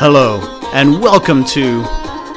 Hello, 0.00 0.40
and 0.72 1.02
welcome 1.02 1.44
to 1.46 1.82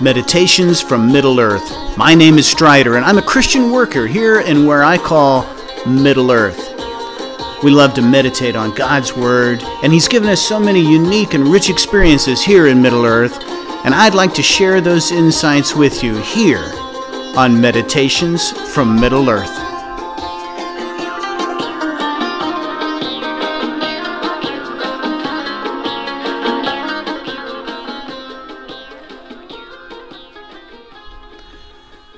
Meditations 0.01 0.81
from 0.81 1.11
Middle 1.11 1.39
Earth. 1.39 1.95
My 1.95 2.15
name 2.15 2.39
is 2.39 2.47
Strider, 2.47 2.95
and 2.95 3.05
I'm 3.05 3.19
a 3.19 3.21
Christian 3.21 3.71
worker 3.71 4.07
here 4.07 4.41
in 4.41 4.65
where 4.65 4.83
I 4.83 4.97
call 4.97 5.47
Middle 5.85 6.31
Earth. 6.31 6.73
We 7.63 7.69
love 7.69 7.93
to 7.93 8.01
meditate 8.01 8.55
on 8.55 8.73
God's 8.73 9.15
Word, 9.15 9.61
and 9.83 9.93
He's 9.93 10.07
given 10.07 10.27
us 10.27 10.41
so 10.41 10.59
many 10.59 10.81
unique 10.81 11.35
and 11.35 11.49
rich 11.49 11.69
experiences 11.69 12.43
here 12.43 12.65
in 12.65 12.81
Middle 12.81 13.05
Earth, 13.05 13.37
and 13.85 13.93
I'd 13.93 14.15
like 14.15 14.33
to 14.33 14.41
share 14.41 14.81
those 14.81 15.11
insights 15.11 15.75
with 15.75 16.01
you 16.01 16.17
here 16.17 16.67
on 17.37 17.61
Meditations 17.61 18.49
from 18.73 18.99
Middle 18.99 19.29
Earth. 19.29 19.60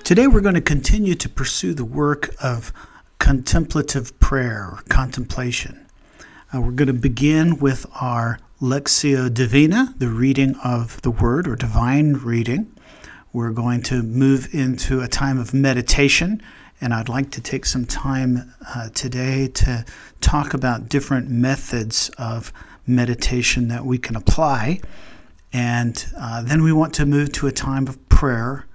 Today, 0.03 0.27
we're 0.27 0.41
going 0.41 0.53
to 0.53 0.59
continue 0.59 1.15
to 1.15 1.29
pursue 1.29 1.73
the 1.73 1.85
work 1.85 2.35
of 2.43 2.73
contemplative 3.19 4.19
prayer 4.19 4.67
or 4.73 4.83
contemplation. 4.89 5.87
Uh, 6.53 6.59
we're 6.59 6.71
going 6.71 6.87
to 6.87 6.93
begin 6.93 7.57
with 7.57 7.85
our 8.01 8.37
Lectio 8.61 9.33
Divina, 9.33 9.95
the 9.97 10.09
reading 10.09 10.55
of 10.61 11.01
the 11.03 11.09
Word 11.09 11.47
or 11.47 11.55
divine 11.55 12.15
reading. 12.15 12.69
We're 13.31 13.51
going 13.51 13.81
to 13.83 14.03
move 14.03 14.53
into 14.53 14.99
a 14.99 15.07
time 15.07 15.39
of 15.39 15.53
meditation, 15.53 16.41
and 16.81 16.93
I'd 16.93 17.07
like 17.07 17.31
to 17.31 17.41
take 17.41 17.65
some 17.65 17.85
time 17.85 18.53
uh, 18.75 18.89
today 18.89 19.47
to 19.47 19.85
talk 20.19 20.53
about 20.53 20.89
different 20.89 21.29
methods 21.29 22.09
of 22.17 22.51
meditation 22.85 23.69
that 23.69 23.85
we 23.85 23.97
can 23.97 24.17
apply. 24.17 24.81
And 25.53 26.05
uh, 26.19 26.41
then 26.41 26.61
we 26.61 26.73
want 26.73 26.93
to 26.95 27.05
move 27.05 27.31
to 27.33 27.47
a 27.47 27.53
time 27.53 27.87
of 27.87 28.09
prayer 28.09 28.65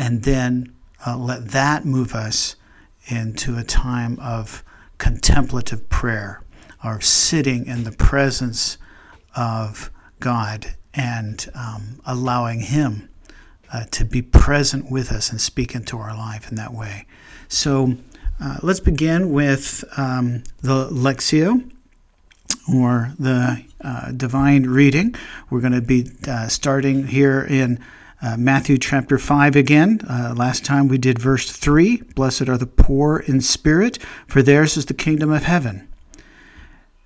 and 0.00 0.22
then 0.22 0.74
uh, 1.06 1.14
let 1.14 1.48
that 1.48 1.84
move 1.84 2.14
us 2.14 2.56
into 3.08 3.58
a 3.58 3.62
time 3.62 4.18
of 4.18 4.64
contemplative 4.96 5.90
prayer 5.90 6.42
or 6.82 7.02
sitting 7.02 7.66
in 7.66 7.84
the 7.84 7.92
presence 7.92 8.78
of 9.36 9.90
God 10.18 10.74
and 10.94 11.46
um, 11.54 12.00
allowing 12.06 12.60
Him 12.60 13.10
uh, 13.70 13.84
to 13.90 14.06
be 14.06 14.22
present 14.22 14.90
with 14.90 15.12
us 15.12 15.30
and 15.30 15.38
speak 15.38 15.74
into 15.74 15.98
our 15.98 16.16
life 16.16 16.48
in 16.48 16.56
that 16.56 16.72
way. 16.72 17.04
So 17.48 17.94
uh, 18.42 18.56
let's 18.62 18.80
begin 18.80 19.30
with 19.30 19.84
um, 19.98 20.44
the 20.62 20.88
Lectio 20.88 21.70
or 22.72 23.12
the 23.18 23.62
uh, 23.82 24.12
divine 24.12 24.62
reading. 24.62 25.14
We're 25.50 25.60
going 25.60 25.74
to 25.74 25.82
be 25.82 26.10
uh, 26.26 26.48
starting 26.48 27.06
here 27.06 27.42
in 27.42 27.78
uh, 28.22 28.36
Matthew 28.36 28.78
chapter 28.78 29.18
5 29.18 29.56
again. 29.56 30.00
Uh, 30.08 30.34
last 30.36 30.64
time 30.64 30.88
we 30.88 30.98
did 30.98 31.18
verse 31.18 31.50
3 31.50 32.02
Blessed 32.14 32.48
are 32.48 32.58
the 32.58 32.66
poor 32.66 33.18
in 33.18 33.40
spirit, 33.40 33.98
for 34.26 34.42
theirs 34.42 34.76
is 34.76 34.86
the 34.86 34.94
kingdom 34.94 35.30
of 35.30 35.44
heaven. 35.44 35.88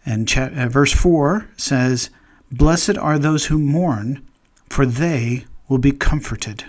And 0.05 0.29
cha- 0.29 0.51
uh, 0.55 0.69
verse 0.69 0.93
4 0.93 1.49
says, 1.57 2.11
Blessed 2.51 2.99
are 2.99 3.19
those 3.19 3.47
who 3.47 3.59
mourn, 3.59 4.27
for 4.69 4.85
they 4.87 5.47
will 5.69 5.79
be 5.79 5.93
comforted. 5.93 6.65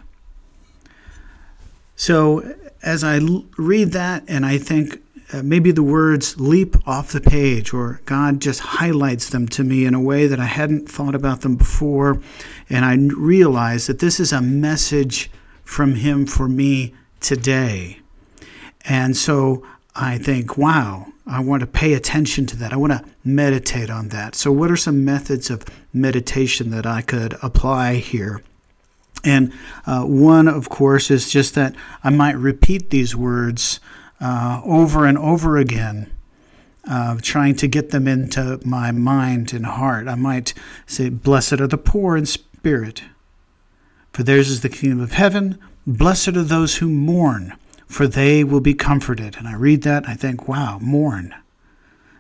So 1.96 2.56
as 2.82 3.04
I 3.04 3.18
l- 3.18 3.46
read 3.58 3.92
that 3.92 4.24
and 4.28 4.46
I 4.46 4.58
think, 4.58 5.02
uh, 5.34 5.42
maybe 5.44 5.72
the 5.72 5.84
words 5.84 6.40
leap 6.40 6.76
off 6.88 7.12
the 7.12 7.22
page, 7.22 7.74
or 7.74 8.00
God 8.06 8.40
just 8.40 8.60
highlights 8.60 9.30
them 9.30 9.48
to 9.50 9.64
me 9.64 9.86
in 9.86 9.94
a 9.94 10.02
way 10.02 10.28
that 10.28 10.40
I 10.40 10.46
hadn't 10.46 10.90
thought 10.90 11.16
about 11.16 11.42
them 11.42 11.56
before. 11.56 12.22
And 12.70 12.86
I 12.86 12.96
realize 13.18 13.88
that 13.88 14.00
this 14.00 14.20
is 14.20 14.32
a 14.32 14.42
message 14.42 15.32
from 15.64 15.96
Him 15.96 16.26
for 16.26 16.48
me 16.48 16.94
today. 17.20 18.00
And 18.86 19.18
so 19.18 19.66
I 19.96 20.20
think, 20.20 20.58
wow, 20.58 21.08
I 21.26 21.40
want 21.40 21.62
to 21.62 21.68
pay 21.68 21.94
attention 21.94 22.46
to 22.48 22.58
that. 22.58 22.72
I 22.72 22.78
want 22.78 22.94
to 22.94 23.04
meditate 23.24 23.90
on 23.90 24.10
that. 24.10 24.36
So, 24.36 24.52
what 24.52 24.70
are 24.70 24.78
some 24.78 25.04
methods 25.04 25.50
of 25.50 25.66
meditation 25.92 26.70
that 26.70 26.86
I 26.86 27.02
could 27.02 27.36
apply 27.42 27.96
here? 27.96 28.44
And 29.24 29.52
uh, 29.88 30.04
one, 30.04 30.48
of 30.48 30.70
course, 30.70 31.10
is 31.10 31.32
just 31.32 31.56
that 31.56 31.74
I 32.04 32.12
might 32.12 32.36
repeat 32.36 32.92
these 32.92 33.16
words 33.16 33.80
uh, 34.20 34.62
over 34.64 35.06
and 35.06 35.18
over 35.18 35.58
again, 35.58 36.12
uh, 36.88 37.18
trying 37.22 37.56
to 37.56 37.68
get 37.68 37.90
them 37.90 38.08
into 38.08 38.60
my 38.64 38.92
mind 38.92 39.54
and 39.54 39.66
heart. 39.66 40.08
I 40.08 40.16
might 40.16 40.54
say, 40.86 41.10
Blessed 41.10 41.54
are 41.54 41.68
the 41.68 41.78
poor 41.78 42.16
in 42.16 42.26
spirit, 42.26 43.04
for 44.14 44.24
theirs 44.24 44.50
is 44.50 44.62
the 44.62 44.70
kingdom 44.70 45.02
of 45.02 45.14
heaven. 45.14 45.60
Blessed 45.88 46.30
are 46.30 46.44
those 46.44 46.78
who 46.78 46.90
mourn, 46.90 47.54
for 47.86 48.08
they 48.08 48.44
will 48.44 48.62
be 48.62 48.74
comforted. 48.74 49.36
And 49.38 49.48
I 49.48 49.56
read 49.56 49.84
that 49.84 50.04
and 50.04 50.12
I 50.12 50.16
think, 50.16 50.48
wow, 50.48 50.80
mourn. 50.80 51.36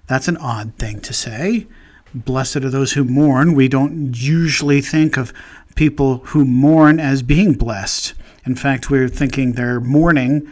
That's 0.07 0.27
an 0.27 0.38
odd 0.38 0.75
thing 0.75 1.00
to 1.01 1.13
say. 1.13 1.67
Blessed 2.13 2.57
are 2.57 2.69
those 2.69 2.94
who 2.94 3.03
mourn. 3.03 3.56
We 3.56 3.67
don't 3.67 4.16
usually 4.16 4.81
think 4.81 5.17
of 5.17 5.33
people 5.75 6.17
who 6.25 6.45
mourn 6.45 7.00
as 7.00 7.23
being 7.23 7.53
blessed. 7.53 8.13
In 8.45 8.56
fact, 8.56 8.89
we're 8.89 9.09
thinking 9.09 9.53
they're 9.53 9.81
mourning 9.81 10.50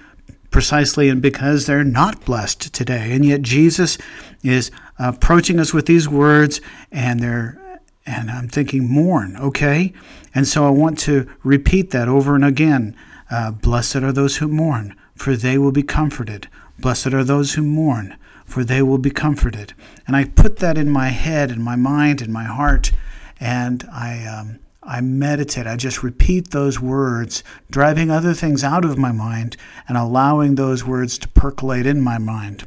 precisely 0.54 1.10
and 1.10 1.22
because 1.22 1.66
they're 1.66 1.84
not 1.84 2.24
blessed 2.24 2.74
today. 2.74 3.12
And 3.12 3.26
yet 3.26 3.42
Jesus 3.42 3.98
is 4.42 4.72
approaching 4.98 5.60
us 5.60 5.74
with 5.74 5.88
these 5.88 6.08
words 6.08 6.62
and 6.92 7.20
they're 7.20 7.60
and 8.06 8.30
I'm 8.30 8.50
thinking 8.50 8.90
mourn, 8.90 9.38
okay? 9.38 9.94
And 10.36 10.46
so 10.46 10.68
I 10.68 10.72
want 10.72 11.00
to 11.00 11.26
repeat 11.42 11.92
that 11.92 12.10
over 12.10 12.36
and 12.36 12.44
again. 12.44 12.98
Uh, 13.32 13.52
Blessed 13.52 13.98
are 13.98 14.12
those 14.12 14.38
who 14.38 14.50
mourn, 14.50 14.96
for 15.16 15.38
they 15.38 15.58
will 15.58 15.72
be 15.72 15.84
comforted. 15.84 16.50
Blessed 16.78 17.14
are 17.14 17.24
those 17.24 17.54
who 17.54 17.64
mourn, 17.64 18.18
for 18.46 18.66
they 18.66 18.82
will 18.82 18.98
be 18.98 19.10
comforted. 19.10 19.74
And 20.06 20.18
I 20.18 20.26
put 20.26 20.58
that 20.58 20.78
in 20.78 20.90
my 20.90 21.10
head, 21.10 21.50
in 21.50 21.62
my 21.62 21.78
mind, 21.78 22.22
in 22.22 22.30
my 22.32 22.44
heart, 22.44 22.92
and 23.40 23.88
I 23.90 24.26
um, 24.26 24.60
I 24.86 25.02
meditate. 25.02 25.66
I 25.66 25.76
just 25.76 26.04
repeat 26.04 26.52
those 26.52 26.80
words, 26.80 27.44
driving 27.70 28.12
other 28.12 28.34
things 28.34 28.64
out 28.64 28.86
of 28.86 28.98
my 28.98 29.12
mind 29.12 29.58
and 29.88 29.98
allowing 29.98 30.56
those 30.56 30.86
words 30.86 31.18
to 31.20 31.28
percolate 31.30 31.86
in 31.86 32.02
my 32.02 32.18
mind. 32.18 32.66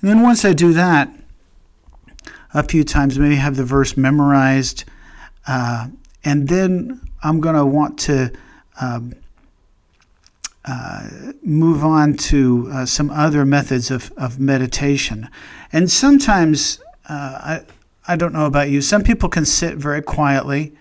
And 0.00 0.10
then 0.10 0.22
once 0.22 0.44
I 0.44 0.52
do 0.52 0.72
that, 0.72 1.10
a 2.52 2.62
few 2.62 2.84
times, 2.84 3.18
maybe 3.18 3.36
have 3.36 3.56
the 3.56 3.64
verse 3.64 3.96
memorized, 3.96 4.84
uh, 5.48 5.88
and 6.22 6.48
then 6.48 7.00
I'm 7.22 7.40
going 7.40 7.56
to 7.56 7.66
want 7.66 7.98
to 8.00 8.32
um, 8.80 9.14
uh, 10.64 11.08
move 11.42 11.84
on 11.84 12.14
to 12.14 12.68
uh, 12.72 12.86
some 12.86 13.10
other 13.10 13.44
methods 13.44 13.90
of, 13.90 14.12
of 14.16 14.38
meditation. 14.38 15.28
And 15.72 15.90
sometimes, 15.90 16.78
uh, 17.08 17.12
I, 17.12 17.60
I 18.06 18.16
don't 18.16 18.32
know 18.32 18.46
about 18.46 18.70
you, 18.70 18.80
some 18.80 19.02
people 19.02 19.28
can 19.28 19.44
sit 19.44 19.76
very 19.76 20.00
quietly 20.00 20.72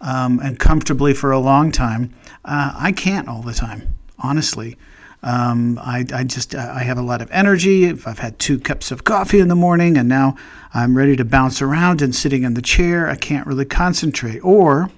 um, 0.00 0.40
and 0.40 0.58
comfortably 0.58 1.14
for 1.14 1.32
a 1.32 1.38
long 1.38 1.72
time. 1.72 2.14
Uh, 2.44 2.72
I 2.76 2.92
can't 2.92 3.28
all 3.28 3.42
the 3.42 3.54
time, 3.54 3.94
honestly. 4.18 4.76
Um, 5.22 5.78
I, 5.82 6.04
I, 6.14 6.22
just 6.24 6.54
I 6.54 6.84
have 6.84 6.96
a 6.96 7.02
lot 7.02 7.20
of 7.20 7.30
energy. 7.32 7.84
If 7.84 8.06
I've 8.06 8.20
had 8.20 8.38
two 8.38 8.58
cups 8.58 8.92
of 8.92 9.02
coffee 9.02 9.40
in 9.40 9.48
the 9.48 9.56
morning 9.56 9.96
and 9.96 10.08
now 10.08 10.36
I'm 10.72 10.96
ready 10.96 11.16
to 11.16 11.24
bounce 11.24 11.60
around 11.60 12.00
and 12.00 12.14
sitting 12.14 12.44
in 12.44 12.54
the 12.54 12.62
chair, 12.62 13.08
I 13.08 13.16
can't 13.16 13.46
really 13.46 13.64
concentrate. 13.64 14.38
Or 14.40 14.90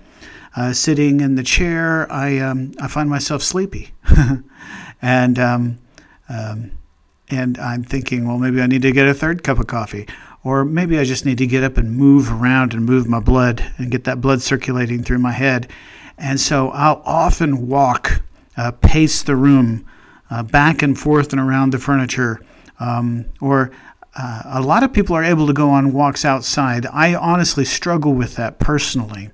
uh, 0.56 0.72
sitting 0.72 1.20
in 1.20 1.36
the 1.36 1.42
chair, 1.42 2.10
I 2.12 2.38
um, 2.38 2.72
I 2.80 2.88
find 2.88 3.08
myself 3.08 3.42
sleepy, 3.42 3.92
and 5.02 5.38
um, 5.38 5.78
um, 6.28 6.72
and 7.28 7.56
I'm 7.58 7.84
thinking, 7.84 8.26
well, 8.26 8.38
maybe 8.38 8.60
I 8.60 8.66
need 8.66 8.82
to 8.82 8.92
get 8.92 9.06
a 9.06 9.14
third 9.14 9.42
cup 9.42 9.58
of 9.58 9.68
coffee. 9.68 10.06
Or 10.42 10.64
maybe 10.64 10.98
I 10.98 11.04
just 11.04 11.26
need 11.26 11.38
to 11.38 11.46
get 11.46 11.62
up 11.62 11.76
and 11.76 11.96
move 11.96 12.32
around 12.32 12.72
and 12.72 12.84
move 12.84 13.06
my 13.06 13.20
blood 13.20 13.72
and 13.76 13.90
get 13.90 14.04
that 14.04 14.20
blood 14.20 14.40
circulating 14.40 15.02
through 15.02 15.18
my 15.18 15.32
head. 15.32 15.70
And 16.16 16.40
so 16.40 16.70
I'll 16.70 17.02
often 17.04 17.68
walk, 17.68 18.22
uh, 18.56 18.72
pace 18.72 19.22
the 19.22 19.36
room 19.36 19.86
uh, 20.30 20.42
back 20.42 20.82
and 20.82 20.98
forth 20.98 21.32
and 21.32 21.40
around 21.40 21.72
the 21.72 21.78
furniture. 21.78 22.40
Um, 22.78 23.26
or 23.40 23.70
uh, 24.16 24.42
a 24.46 24.62
lot 24.62 24.82
of 24.82 24.92
people 24.92 25.14
are 25.14 25.24
able 25.24 25.46
to 25.46 25.52
go 25.52 25.70
on 25.70 25.92
walks 25.92 26.24
outside. 26.24 26.86
I 26.86 27.14
honestly 27.14 27.64
struggle 27.64 28.14
with 28.14 28.36
that 28.36 28.58
personally. 28.58 29.30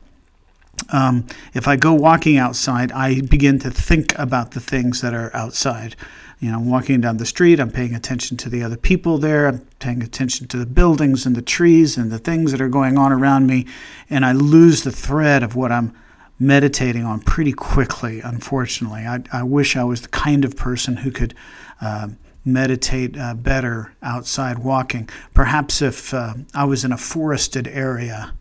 Um, 0.91 1.27
if 1.55 1.67
I 1.67 1.77
go 1.77 1.95
walking 1.95 2.37
outside, 2.37 2.93
I 2.93 3.21
begin 3.21 3.59
to 3.61 3.71
think 3.71 4.17
about 4.19 4.53
the 4.53 4.61
things 4.61 5.01
that 5.01 5.15
are 5.15 5.35
outside 5.35 5.97
you 6.41 6.51
know, 6.51 6.59
I'm 6.59 6.69
walking 6.69 7.01
down 7.01 7.17
the 7.17 7.27
street, 7.27 7.59
I'm 7.59 7.71
paying 7.71 7.95
attention 7.95 8.37
to 8.39 8.51
the 8.51 8.63
other 8.63 8.77
people 8.77 9.19
there, 9.19 9.47
I'm 9.47 9.61
paying 9.79 10.03
attention 10.03 10.49
to 10.49 10.59
the 10.59 10.67
buildings 10.67 11.25
and 11.25 11.35
the 11.35 11.43
trees 11.43 11.97
and 11.97 12.11
the 12.11 12.19
things 12.19 12.53
that 12.53 12.61
are 12.61 12.69
going 12.69 12.99
on 12.99 13.13
around 13.13 13.47
me, 13.47 13.67
and 14.11 14.25
I 14.25 14.33
lose 14.33 14.83
the 14.83 14.93
thread 14.93 15.43
of 15.43 15.57
what 15.57 15.73
I'm 15.73 15.97
meditating 16.39 17.05
on 17.05 17.21
pretty 17.21 17.53
quickly, 17.53 18.21
unfortunately. 18.21 19.07
I, 19.07 19.21
I 19.33 19.43
wish 19.43 19.77
I 19.77 19.85
was 19.85 20.03
the 20.03 20.09
kind 20.09 20.45
of 20.45 20.57
person 20.57 20.99
who 20.99 21.11
could 21.11 21.35
uh, 21.81 22.09
meditate 22.45 23.19
uh, 23.19 23.35
better 23.35 23.95
outside 24.03 24.59
walking. 24.59 25.09
Perhaps 25.33 25.81
if 25.81 26.13
uh, 26.13 26.35
I 26.55 26.65
was 26.65 26.85
in 26.85 26.93
a 26.93 26.99
forested 26.99 27.67
area, 27.67 28.35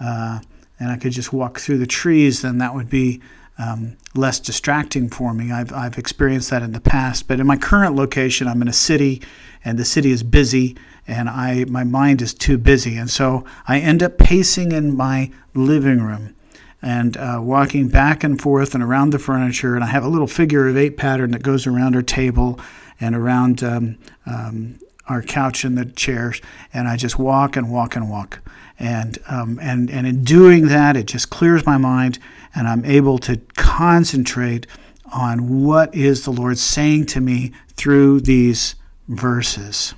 uh, 0.00 0.40
and 0.78 0.90
I 0.90 0.96
could 0.96 1.12
just 1.12 1.32
walk 1.32 1.58
through 1.58 1.78
the 1.78 1.86
trees, 1.86 2.42
then 2.42 2.58
that 2.58 2.74
would 2.74 2.90
be 2.90 3.20
um, 3.58 3.96
less 4.14 4.38
distracting 4.38 5.08
for 5.08 5.32
me. 5.32 5.50
I've, 5.50 5.72
I've 5.72 5.98
experienced 5.98 6.50
that 6.50 6.62
in 6.62 6.72
the 6.72 6.80
past. 6.80 7.26
But 7.26 7.40
in 7.40 7.46
my 7.46 7.56
current 7.56 7.96
location, 7.96 8.48
I'm 8.48 8.62
in 8.62 8.68
a 8.68 8.72
city, 8.72 9.22
and 9.64 9.78
the 9.78 9.84
city 9.84 10.10
is 10.10 10.22
busy, 10.22 10.76
and 11.06 11.28
I 11.28 11.64
my 11.64 11.84
mind 11.84 12.20
is 12.20 12.34
too 12.34 12.58
busy, 12.58 12.96
and 12.96 13.08
so 13.08 13.44
I 13.66 13.78
end 13.78 14.02
up 14.02 14.18
pacing 14.18 14.72
in 14.72 14.96
my 14.96 15.30
living 15.54 16.02
room 16.02 16.34
and 16.82 17.16
uh, 17.16 17.40
walking 17.42 17.88
back 17.88 18.22
and 18.22 18.40
forth 18.40 18.74
and 18.74 18.82
around 18.82 19.10
the 19.10 19.18
furniture. 19.18 19.74
And 19.74 19.82
I 19.82 19.88
have 19.88 20.04
a 20.04 20.08
little 20.08 20.26
figure 20.26 20.68
of 20.68 20.76
eight 20.76 20.96
pattern 20.96 21.30
that 21.32 21.42
goes 21.42 21.66
around 21.66 21.96
our 21.96 22.02
table 22.02 22.60
and 23.00 23.14
around 23.14 23.62
um, 23.64 23.98
um, 24.26 24.78
our 25.08 25.22
couch 25.22 25.64
and 25.64 25.76
the 25.76 25.86
chairs. 25.86 26.40
And 26.72 26.86
I 26.86 26.96
just 26.96 27.18
walk 27.18 27.56
and 27.56 27.70
walk 27.70 27.96
and 27.96 28.10
walk. 28.10 28.40
And, 28.78 29.18
um, 29.28 29.58
and, 29.62 29.90
and 29.90 30.06
in 30.06 30.22
doing 30.22 30.68
that, 30.68 30.96
it 30.96 31.06
just 31.06 31.30
clears 31.30 31.64
my 31.64 31.78
mind 31.78 32.18
and 32.54 32.68
I'm 32.68 32.84
able 32.84 33.18
to 33.18 33.40
concentrate 33.56 34.66
on 35.12 35.62
what 35.64 35.94
is 35.94 36.24
the 36.24 36.32
Lord 36.32 36.58
saying 36.58 37.06
to 37.06 37.20
me 37.20 37.52
through 37.76 38.20
these 38.20 38.74
verses. 39.08 39.94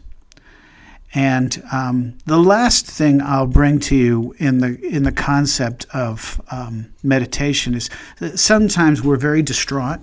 And 1.15 1.63
um, 1.73 2.19
the 2.27 2.39
last 2.39 2.87
thing 2.87 3.23
I'll 3.23 3.47
bring 3.47 3.81
to 3.81 3.97
you 3.97 4.35
in 4.39 4.59
the 4.59 4.79
in 4.85 5.05
the 5.05 5.13
concept 5.13 5.87
of 5.95 6.41
um, 6.51 6.93
meditation 7.03 7.75
is 7.75 7.89
that 8.19 8.39
sometimes 8.39 9.03
we're 9.03 9.17
very 9.17 9.41
distraught, 9.41 10.01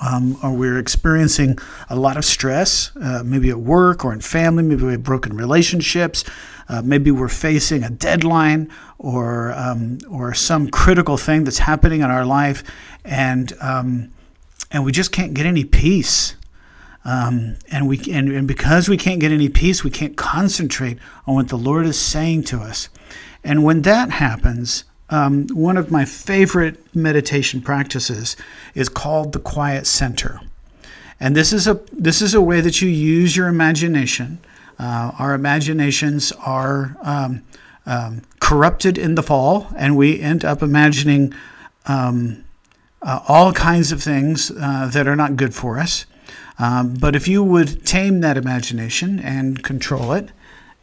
um, 0.00 0.36
or 0.42 0.52
we're 0.52 0.78
experiencing 0.78 1.58
a 1.88 1.96
lot 1.96 2.16
of 2.16 2.24
stress, 2.24 2.94
uh, 2.96 3.22
maybe 3.24 3.50
at 3.50 3.58
work 3.58 4.04
or 4.04 4.12
in 4.12 4.20
family, 4.20 4.62
maybe 4.62 4.84
we 4.84 4.92
have 4.92 5.02
broken 5.02 5.36
relationships, 5.36 6.24
uh, 6.68 6.82
maybe 6.82 7.10
we're 7.10 7.28
facing 7.28 7.82
a 7.82 7.90
deadline 7.90 8.70
or 8.98 9.52
um, 9.52 9.98
or 10.10 10.34
some 10.34 10.68
critical 10.68 11.16
thing 11.16 11.44
that's 11.44 11.58
happening 11.58 12.00
in 12.00 12.10
our 12.10 12.24
life, 12.24 12.62
and 13.04 13.52
um, 13.60 14.12
and 14.70 14.84
we 14.84 14.92
just 14.92 15.12
can't 15.12 15.34
get 15.34 15.46
any 15.46 15.64
peace. 15.64 16.36
Um, 17.04 17.56
and 17.70 17.88
we 17.88 18.00
and, 18.10 18.30
and 18.32 18.48
because 18.48 18.88
we 18.88 18.96
can't 18.96 19.20
get 19.20 19.30
any 19.30 19.48
peace, 19.48 19.84
we 19.84 19.90
can't 19.90 20.16
concentrate 20.16 20.98
on 21.26 21.36
what 21.36 21.48
the 21.48 21.56
Lord 21.56 21.86
is 21.86 21.98
saying 21.98 22.44
to 22.44 22.60
us. 22.60 22.88
And 23.44 23.62
when 23.62 23.82
that 23.82 24.10
happens, 24.10 24.84
um, 25.10 25.46
one 25.48 25.76
of 25.76 25.90
my 25.90 26.04
favorite 26.04 26.94
meditation 26.94 27.60
practices 27.60 28.36
is 28.74 28.88
called 28.88 29.32
the 29.32 29.38
quiet 29.38 29.86
center. 29.86 30.40
And 31.20 31.34
this 31.34 31.52
is 31.52 31.66
a 31.66 31.80
this 31.92 32.20
is 32.20 32.34
a 32.34 32.40
way 32.40 32.60
that 32.60 32.82
you 32.82 32.88
use 32.88 33.36
your 33.36 33.48
imagination. 33.48 34.38
Uh, 34.78 35.12
our 35.18 35.32
imaginations 35.32 36.32
are 36.32 36.96
um, 37.02 37.42
um, 37.86 38.22
corrupted 38.40 38.98
in 38.98 39.14
the 39.14 39.22
fall, 39.22 39.68
and 39.76 39.96
we 39.96 40.20
end 40.20 40.44
up 40.44 40.62
imagining 40.62 41.32
um, 41.86 42.44
uh, 43.00 43.20
all 43.28 43.52
kinds 43.52 43.92
of 43.92 44.02
things 44.02 44.50
uh, 44.50 44.90
that 44.92 45.06
are 45.06 45.16
not 45.16 45.36
good 45.36 45.54
for 45.54 45.78
us. 45.78 46.04
Um, 46.58 46.94
but 46.94 47.14
if 47.14 47.28
you 47.28 47.42
would 47.42 47.86
tame 47.86 48.20
that 48.20 48.36
imagination 48.36 49.18
and 49.18 49.62
control 49.62 50.12
it 50.12 50.30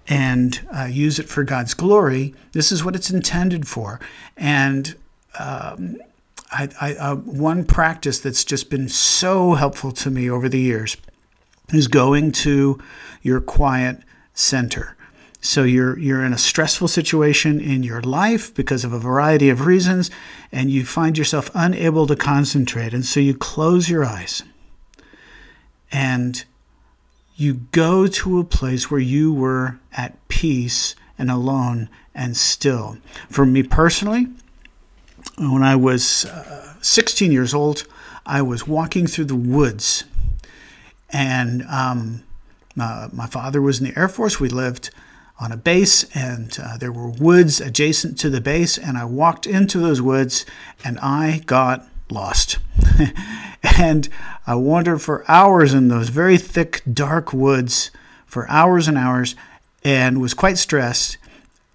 and 0.07 0.65
uh, 0.75 0.85
use 0.85 1.19
it 1.19 1.29
for 1.29 1.43
God's 1.43 1.73
glory, 1.73 2.33
this 2.51 2.71
is 2.71 2.83
what 2.83 2.95
it's 2.95 3.09
intended 3.09 3.67
for. 3.67 3.99
And 4.35 4.95
um, 5.39 5.97
I, 6.51 6.69
I, 6.79 6.95
uh, 6.95 7.15
one 7.15 7.63
practice 7.63 8.19
that's 8.19 8.43
just 8.43 8.69
been 8.69 8.89
so 8.89 9.53
helpful 9.53 9.91
to 9.93 10.11
me 10.11 10.29
over 10.29 10.49
the 10.49 10.59
years 10.59 10.97
is 11.73 11.87
going 11.87 12.31
to 12.31 12.79
your 13.21 13.41
quiet 13.41 13.99
center. 14.33 14.95
So 15.41 15.63
you're 15.63 15.99
you're 15.99 16.23
in 16.23 16.31
a 16.31 16.37
stressful 16.37 16.87
situation 16.87 17.59
in 17.59 17.83
your 17.83 18.01
life 18.01 18.53
because 18.53 18.85
of 18.85 18.93
a 18.93 18.99
variety 18.99 19.49
of 19.49 19.65
reasons 19.65 20.09
and 20.53 20.71
you 20.71 20.85
find 20.85 21.17
yourself 21.17 21.51
unable 21.53 22.07
to 22.07 22.15
concentrate 22.15 22.93
and 22.93 23.05
so 23.05 23.19
you 23.19 23.35
close 23.35 23.89
your 23.89 24.05
eyes 24.05 24.43
and 25.91 26.45
you 27.43 27.55
go 27.71 28.07
to 28.07 28.39
a 28.39 28.43
place 28.43 28.89
where 28.89 28.99
you 28.99 29.33
were 29.33 29.77
at 29.91 30.27
peace 30.29 30.95
and 31.17 31.29
alone 31.29 31.89
and 32.15 32.35
still. 32.37 32.97
For 33.29 33.45
me 33.45 33.63
personally, 33.63 34.27
when 35.37 35.61
I 35.61 35.75
was 35.75 36.25
uh, 36.25 36.75
16 36.81 37.31
years 37.31 37.53
old, 37.53 37.85
I 38.25 38.41
was 38.41 38.67
walking 38.67 39.05
through 39.07 39.25
the 39.25 39.35
woods, 39.35 40.05
and 41.09 41.63
um, 41.63 42.23
uh, 42.79 43.09
my 43.11 43.27
father 43.27 43.61
was 43.61 43.79
in 43.79 43.87
the 43.87 43.99
Air 43.99 44.07
Force. 44.07 44.39
We 44.39 44.49
lived 44.49 44.89
on 45.39 45.51
a 45.51 45.57
base, 45.57 46.05
and 46.15 46.57
uh, 46.61 46.77
there 46.77 46.91
were 46.91 47.09
woods 47.09 47.59
adjacent 47.59 48.17
to 48.19 48.29
the 48.29 48.39
base, 48.39 48.77
and 48.77 48.97
I 48.97 49.05
walked 49.05 49.45
into 49.45 49.79
those 49.79 50.01
woods, 50.01 50.45
and 50.85 50.97
I 50.99 51.41
got 51.45 51.87
lost. 52.13 52.59
and 53.77 54.07
I 54.45 54.55
wandered 54.55 55.01
for 55.01 55.25
hours 55.29 55.73
in 55.73 55.87
those 55.87 56.09
very 56.09 56.37
thick, 56.37 56.81
dark 56.91 57.33
woods 57.33 57.91
for 58.25 58.49
hours 58.49 58.87
and 58.87 58.97
hours 58.97 59.35
and 59.83 60.21
was 60.21 60.33
quite 60.33 60.57
stressed. 60.57 61.17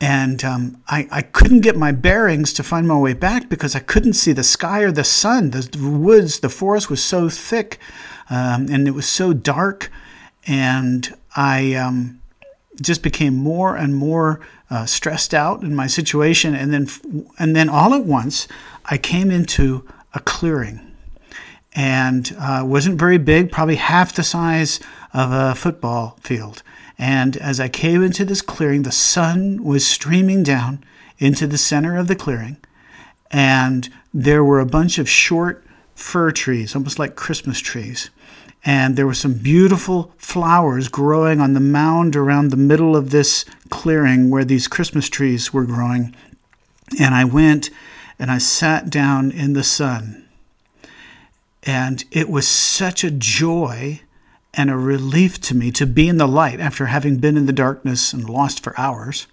And 0.00 0.44
um, 0.44 0.82
I, 0.88 1.08
I 1.10 1.22
couldn't 1.22 1.62
get 1.62 1.76
my 1.76 1.90
bearings 1.90 2.52
to 2.54 2.62
find 2.62 2.86
my 2.86 2.96
way 2.96 3.14
back 3.14 3.48
because 3.48 3.74
I 3.74 3.80
couldn't 3.80 4.12
see 4.12 4.32
the 4.32 4.44
sky 4.44 4.82
or 4.82 4.92
the 4.92 5.04
sun. 5.04 5.50
The, 5.50 5.60
the 5.60 5.90
woods, 5.90 6.40
the 6.40 6.48
forest 6.48 6.88
was 6.88 7.02
so 7.02 7.28
thick 7.28 7.78
um, 8.30 8.68
and 8.70 8.86
it 8.86 8.92
was 8.92 9.08
so 9.08 9.32
dark. 9.32 9.90
And 10.46 11.14
I 11.34 11.74
um, 11.74 12.20
just 12.80 13.02
became 13.02 13.34
more 13.34 13.76
and 13.76 13.94
more 13.94 14.40
uh, 14.70 14.86
stressed 14.86 15.34
out 15.34 15.62
in 15.62 15.74
my 15.74 15.86
situation. 15.86 16.54
And 16.54 16.72
then, 16.72 17.26
and 17.38 17.56
then 17.56 17.68
all 17.68 17.92
at 17.94 18.04
once, 18.04 18.46
I 18.84 18.98
came 18.98 19.30
into 19.30 19.86
a 20.14 20.20
clearing 20.20 20.88
and 21.72 22.34
uh, 22.38 22.62
wasn't 22.64 22.98
very 22.98 23.18
big, 23.18 23.52
probably 23.52 23.76
half 23.76 24.14
the 24.14 24.22
size 24.22 24.80
of 25.12 25.30
a 25.32 25.54
football 25.54 26.18
field. 26.22 26.62
And 26.98 27.36
as 27.36 27.60
I 27.60 27.68
came 27.68 28.02
into 28.02 28.24
this 28.24 28.42
clearing, 28.42 28.82
the 28.82 28.92
sun 28.92 29.62
was 29.62 29.86
streaming 29.86 30.42
down 30.42 30.82
into 31.18 31.46
the 31.46 31.58
center 31.58 31.96
of 31.96 32.08
the 32.08 32.16
clearing, 32.16 32.56
and 33.30 33.88
there 34.12 34.42
were 34.42 34.60
a 34.60 34.66
bunch 34.66 34.98
of 34.98 35.08
short 35.08 35.64
fir 35.94 36.30
trees, 36.30 36.74
almost 36.74 36.98
like 36.98 37.16
Christmas 37.16 37.60
trees. 37.60 38.10
And 38.64 38.96
there 38.96 39.06
were 39.06 39.14
some 39.14 39.34
beautiful 39.34 40.12
flowers 40.16 40.88
growing 40.88 41.40
on 41.40 41.54
the 41.54 41.60
mound 41.60 42.16
around 42.16 42.50
the 42.50 42.56
middle 42.56 42.96
of 42.96 43.10
this 43.10 43.44
clearing 43.70 44.30
where 44.30 44.44
these 44.44 44.66
Christmas 44.66 45.08
trees 45.08 45.52
were 45.52 45.64
growing. 45.64 46.14
And 47.00 47.14
I 47.14 47.24
went 47.24 47.70
and 48.18 48.30
I 48.30 48.38
sat 48.38 48.90
down 48.90 49.30
in 49.30 49.52
the 49.52 49.64
sun 49.64 50.28
and 51.62 52.04
it 52.10 52.28
was 52.28 52.46
such 52.46 53.04
a 53.04 53.10
joy 53.10 54.00
and 54.54 54.70
a 54.70 54.76
relief 54.76 55.40
to 55.42 55.54
me 55.54 55.70
to 55.72 55.86
be 55.86 56.08
in 56.08 56.16
the 56.16 56.26
light 56.26 56.60
after 56.60 56.86
having 56.86 57.18
been 57.18 57.36
in 57.36 57.46
the 57.46 57.52
darkness 57.52 58.12
and 58.12 58.28
lost 58.28 58.62
for 58.62 58.78
hours. 58.78 59.26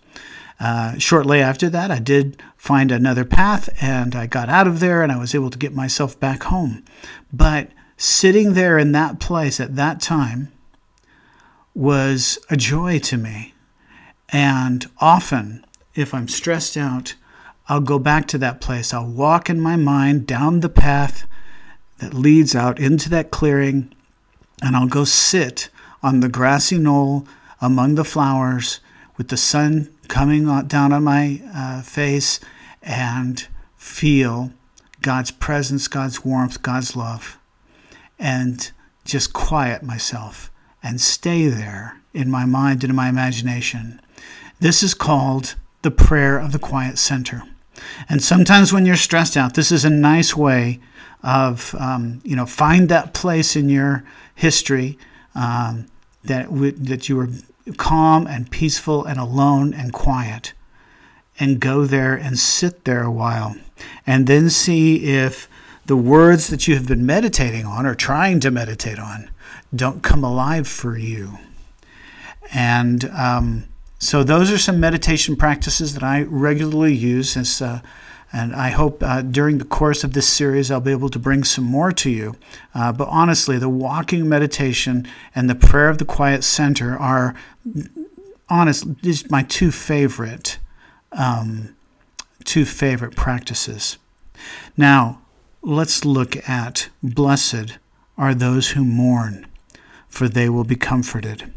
Uh, 0.60 0.98
shortly 0.98 1.42
after 1.42 1.70
that, 1.70 1.92
I 1.92 2.00
did 2.00 2.42
find 2.58 2.92
another 2.92 3.26
path 3.26 3.70
and 3.82 4.16
I 4.16 4.28
got 4.28 4.50
out 4.50 4.68
of 4.68 4.80
there 4.80 5.02
and 5.02 5.12
I 5.12 5.18
was 5.18 5.34
able 5.34 5.50
to 5.50 5.58
get 5.58 5.74
myself 5.74 6.20
back 6.20 6.44
home. 6.44 6.84
But 7.32 7.70
sitting 7.98 8.54
there 8.54 8.78
in 8.78 8.92
that 8.92 9.20
place 9.20 9.60
at 9.60 9.76
that 9.76 10.02
time 10.02 10.52
was 11.74 12.40
a 12.50 12.58
joy 12.58 13.00
to 13.00 13.18
me. 13.18 13.54
And 14.30 14.86
often, 15.00 15.66
if 15.94 16.14
I'm 16.14 16.28
stressed 16.28 16.78
out, 16.78 17.16
I'll 17.68 17.82
go 17.82 17.98
back 17.98 18.28
to 18.28 18.38
that 18.38 18.62
place. 18.62 18.94
I'll 18.94 19.08
walk 19.08 19.50
in 19.50 19.60
my 19.60 19.76
mind 19.76 20.28
down 20.28 20.60
the 20.60 20.70
path 20.70 21.28
that 21.98 22.14
leads 22.14 22.56
out 22.56 22.80
into 22.80 23.10
that 23.10 23.32
clearing, 23.32 23.94
and 24.62 24.76
I'll 24.76 24.88
go 24.88 25.04
sit 25.04 25.70
on 26.04 26.20
the 26.20 26.30
grassy 26.30 26.78
knoll 26.78 27.28
among 27.62 27.96
the 27.96 28.04
flowers 28.04 28.80
with 29.18 29.30
the 29.30 29.38
sun 29.38 29.90
coming 30.08 30.46
down 30.68 30.94
on 30.94 31.04
my 31.04 31.42
uh, 31.54 31.82
face 31.82 32.40
and 32.84 33.48
feel 33.78 34.52
God's 35.02 35.32
presence, 35.32 35.88
God's 35.88 36.24
warmth, 36.24 36.62
God's 36.62 36.96
love, 36.96 37.40
and 38.20 38.72
just 39.06 39.34
quiet 39.34 39.84
myself 39.84 40.52
and 40.84 41.02
stay 41.02 41.48
there 41.48 42.02
in 42.14 42.30
my 42.30 42.46
mind 42.46 42.84
and 42.84 42.92
in 42.92 42.96
my 42.96 43.10
imagination. 43.10 44.00
This 44.60 44.84
is 44.84 44.94
called 44.94 45.56
the 45.82 45.92
prayer 45.92 46.38
of 46.38 46.52
the 46.52 46.60
quiet 46.60 46.98
center. 46.98 47.44
And 48.10 48.24
sometimes 48.24 48.72
when 48.72 48.86
you're 48.86 48.96
stressed 48.96 49.38
out, 49.38 49.54
this 49.54 49.72
is 49.72 49.86
a 49.86 49.90
nice 49.90 50.36
way 50.36 50.80
of 51.24 51.74
um, 51.80 52.22
you 52.24 52.36
know 52.36 52.46
find 52.46 52.88
that 52.90 53.14
place 53.14 53.56
in 53.56 53.68
your 53.70 54.04
history 54.36 54.98
um, 55.34 55.88
that 56.24 56.46
w- 56.46 56.72
that 56.72 57.10
you 57.10 57.16
were 57.16 57.30
calm 57.78 58.28
and 58.28 58.52
peaceful 58.52 59.04
and 59.06 59.20
alone 59.20 59.74
and 59.74 59.92
quiet, 59.92 60.54
and 61.40 61.60
go 61.60 61.86
there 61.86 62.16
and 62.16 62.38
sit 62.38 62.86
there 62.86 63.04
a 63.04 63.12
while, 63.12 63.56
and 64.06 64.28
then 64.28 64.50
see 64.50 65.06
if 65.06 65.50
the 65.86 65.96
words 65.96 66.48
that 66.48 66.68
you 66.68 66.76
have 66.76 66.88
been 66.88 67.06
meditating 67.06 67.66
on 67.66 67.86
or 67.86 67.96
trying 67.96 68.40
to 68.40 68.52
meditate 68.52 69.00
on 69.00 69.30
don't 69.74 70.04
come 70.04 70.24
alive 70.24 70.68
for 70.68 70.98
you. 70.98 71.38
And 72.54 73.06
um, 73.06 73.66
So, 74.06 74.24
those 74.24 74.52
are 74.52 74.60
some 74.60 74.80
meditation 74.80 75.36
practices 75.36 75.96
that 75.96 76.04
I 76.04 76.22
regularly 76.22 76.94
use 76.94 77.36
as. 77.36 77.60
Uh, 77.60 77.82
and 78.32 78.54
I 78.54 78.70
hope 78.70 79.02
uh, 79.02 79.22
during 79.22 79.60
the 79.60 79.66
course 79.66 80.04
of 80.04 80.14
this 80.14 80.28
series 80.28 80.70
I'll 80.70 80.82
be 80.82 80.92
able 80.92 81.10
to 81.10 81.20
bring 81.20 81.44
some 81.44 81.64
more 81.64 81.92
to 81.94 82.10
you. 82.10 82.36
Uh, 82.74 82.92
but 82.92 83.08
honestly, 83.08 83.58
the 83.58 83.70
walking 83.70 84.28
meditation 84.28 85.08
and 85.34 85.50
the 85.50 85.56
prayer 85.56 85.90
of 85.90 86.00
the 86.00 86.06
quiet 86.06 86.44
center 86.44 86.98
are, 86.98 87.34
honest, 88.50 88.86
just 89.02 89.32
my 89.32 89.42
two 89.44 89.72
favorite, 89.72 90.60
um, 91.14 91.76
two 92.44 92.66
favorite 92.66 93.16
practices. 93.16 93.98
Now, 94.76 95.22
let's 95.62 96.04
look 96.04 96.48
at 96.50 96.90
blessed 97.02 97.78
are 98.18 98.36
those 98.36 98.72
who 98.72 98.84
mourn, 98.84 99.48
for 100.10 100.28
they 100.28 100.50
will 100.50 100.66
be 100.66 100.76
comforted. 100.76 101.54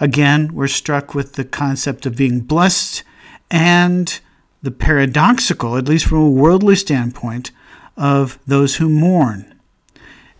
Again, 0.00 0.54
we're 0.54 0.68
struck 0.68 1.14
with 1.14 1.34
the 1.34 1.44
concept 1.44 2.06
of 2.06 2.16
being 2.16 2.40
blessed 2.40 3.02
and 3.50 4.20
the 4.62 4.70
paradoxical, 4.70 5.76
at 5.76 5.88
least 5.88 6.06
from 6.06 6.18
a 6.18 6.30
worldly 6.30 6.76
standpoint, 6.76 7.50
of 7.96 8.38
those 8.46 8.76
who 8.76 8.88
mourn. 8.88 9.52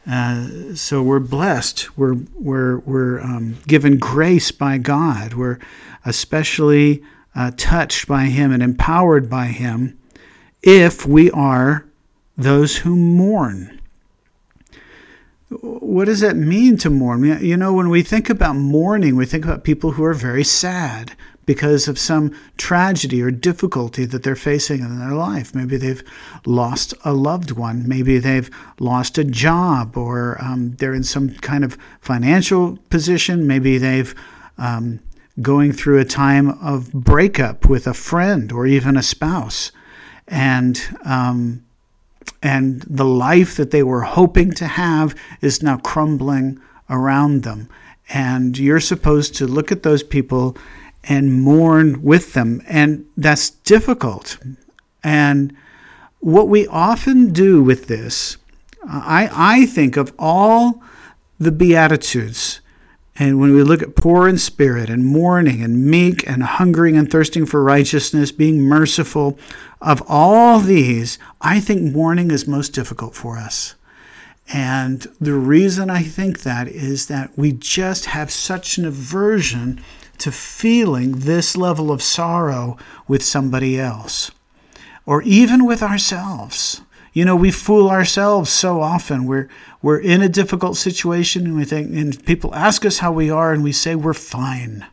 Uh, 0.08 0.74
so 0.74 1.02
we're 1.02 1.20
blessed. 1.20 1.96
We're 1.96 2.16
we're 2.34 2.78
we're 2.80 3.20
um, 3.20 3.58
given 3.68 3.98
grace 3.98 4.50
by 4.50 4.78
God. 4.78 5.34
We're 5.34 5.58
especially 6.04 7.02
uh, 7.34 7.52
touched 7.56 8.08
by 8.08 8.24
Him 8.24 8.52
and 8.52 8.62
empowered 8.62 9.30
by 9.30 9.46
Him 9.46 9.98
if 10.62 11.06
we 11.06 11.30
are 11.30 11.86
those 12.36 12.78
who 12.78 12.96
mourn. 12.96 13.80
What 15.60 16.06
does 16.06 16.20
that 16.20 16.36
mean 16.36 16.76
to 16.78 16.90
mourn? 16.90 17.24
You 17.44 17.56
know, 17.56 17.72
when 17.72 17.90
we 17.90 18.02
think 18.02 18.30
about 18.30 18.56
mourning, 18.56 19.16
we 19.16 19.26
think 19.26 19.44
about 19.44 19.64
people 19.64 19.92
who 19.92 20.04
are 20.04 20.14
very 20.14 20.44
sad, 20.44 21.12
because 21.46 21.88
of 21.88 21.98
some 21.98 22.34
tragedy 22.56 23.20
or 23.20 23.30
difficulty 23.30 24.04
that 24.04 24.22
they're 24.22 24.36
facing 24.36 24.80
in 24.80 24.98
their 24.98 25.12
life. 25.12 25.54
Maybe 25.54 25.76
they've 25.76 26.02
lost 26.46 26.94
a 27.04 27.12
loved 27.12 27.52
one. 27.52 27.88
Maybe 27.88 28.18
they've 28.18 28.50
lost 28.78 29.18
a 29.18 29.24
job 29.24 29.96
or 29.96 30.42
um, 30.42 30.76
they're 30.76 30.94
in 30.94 31.04
some 31.04 31.30
kind 31.36 31.64
of 31.64 31.76
financial 32.00 32.78
position. 32.90 33.46
Maybe 33.46 33.78
they've 33.78 34.14
um, 34.58 35.00
going 35.40 35.72
through 35.72 35.98
a 35.98 36.04
time 36.04 36.50
of 36.50 36.92
breakup 36.92 37.68
with 37.68 37.86
a 37.86 37.94
friend 37.94 38.52
or 38.52 38.66
even 38.66 38.96
a 38.96 39.02
spouse. 39.02 39.72
And 40.28 40.80
um, 41.04 41.64
and 42.42 42.82
the 42.82 43.04
life 43.04 43.56
that 43.56 43.70
they 43.70 43.82
were 43.82 44.02
hoping 44.02 44.52
to 44.52 44.66
have 44.66 45.14
is 45.40 45.62
now 45.62 45.78
crumbling 45.78 46.60
around 46.90 47.42
them. 47.42 47.68
And 48.08 48.58
you're 48.58 48.80
supposed 48.80 49.34
to 49.36 49.46
look 49.46 49.70
at 49.70 49.82
those 49.82 50.02
people 50.02 50.56
and 51.04 51.42
mourn 51.42 52.02
with 52.02 52.32
them. 52.34 52.62
And 52.68 53.06
that's 53.16 53.50
difficult. 53.50 54.38
And 55.02 55.56
what 56.20 56.48
we 56.48 56.66
often 56.66 57.32
do 57.32 57.62
with 57.62 57.86
this, 57.86 58.36
I, 58.86 59.28
I 59.32 59.66
think 59.66 59.96
of 59.96 60.12
all 60.18 60.82
the 61.38 61.52
Beatitudes, 61.52 62.60
and 63.18 63.38
when 63.38 63.54
we 63.54 63.62
look 63.62 63.82
at 63.82 63.94
poor 63.94 64.26
in 64.26 64.38
spirit 64.38 64.88
and 64.88 65.04
mourning 65.04 65.62
and 65.62 65.84
meek 65.84 66.26
and 66.26 66.42
hungering 66.42 66.96
and 66.96 67.10
thirsting 67.10 67.44
for 67.44 67.62
righteousness, 67.62 68.32
being 68.32 68.60
merciful, 68.60 69.38
of 69.80 70.02
all 70.08 70.60
these, 70.60 71.18
I 71.40 71.60
think 71.60 71.92
mourning 71.92 72.30
is 72.30 72.46
most 72.46 72.70
difficult 72.70 73.14
for 73.14 73.36
us. 73.36 73.74
And 74.52 75.06
the 75.20 75.34
reason 75.34 75.90
I 75.90 76.02
think 76.02 76.40
that 76.42 76.68
is 76.68 77.06
that 77.06 77.36
we 77.36 77.52
just 77.52 78.06
have 78.06 78.30
such 78.30 78.78
an 78.78 78.86
aversion 78.86 79.82
to 80.18 80.32
feeling 80.32 81.12
this 81.20 81.56
level 81.56 81.90
of 81.90 82.02
sorrow 82.02 82.78
with 83.06 83.22
somebody 83.22 83.78
else 83.78 84.30
or 85.04 85.22
even 85.22 85.66
with 85.66 85.82
ourselves. 85.82 86.80
You 87.12 87.26
know, 87.26 87.36
we 87.36 87.50
fool 87.50 87.90
ourselves 87.90 88.50
so 88.50 88.80
often. 88.80 89.26
We're 89.26 89.48
we're 89.82 89.98
in 89.98 90.22
a 90.22 90.28
difficult 90.28 90.76
situation 90.76 91.44
and 91.44 91.56
we 91.56 91.64
think 91.64 91.94
and 91.94 92.24
people 92.24 92.54
ask 92.54 92.86
us 92.86 92.98
how 92.98 93.12
we 93.12 93.30
are 93.30 93.52
and 93.52 93.62
we 93.62 93.72
say 93.72 93.94
we're 93.94 94.14
fine. 94.14 94.86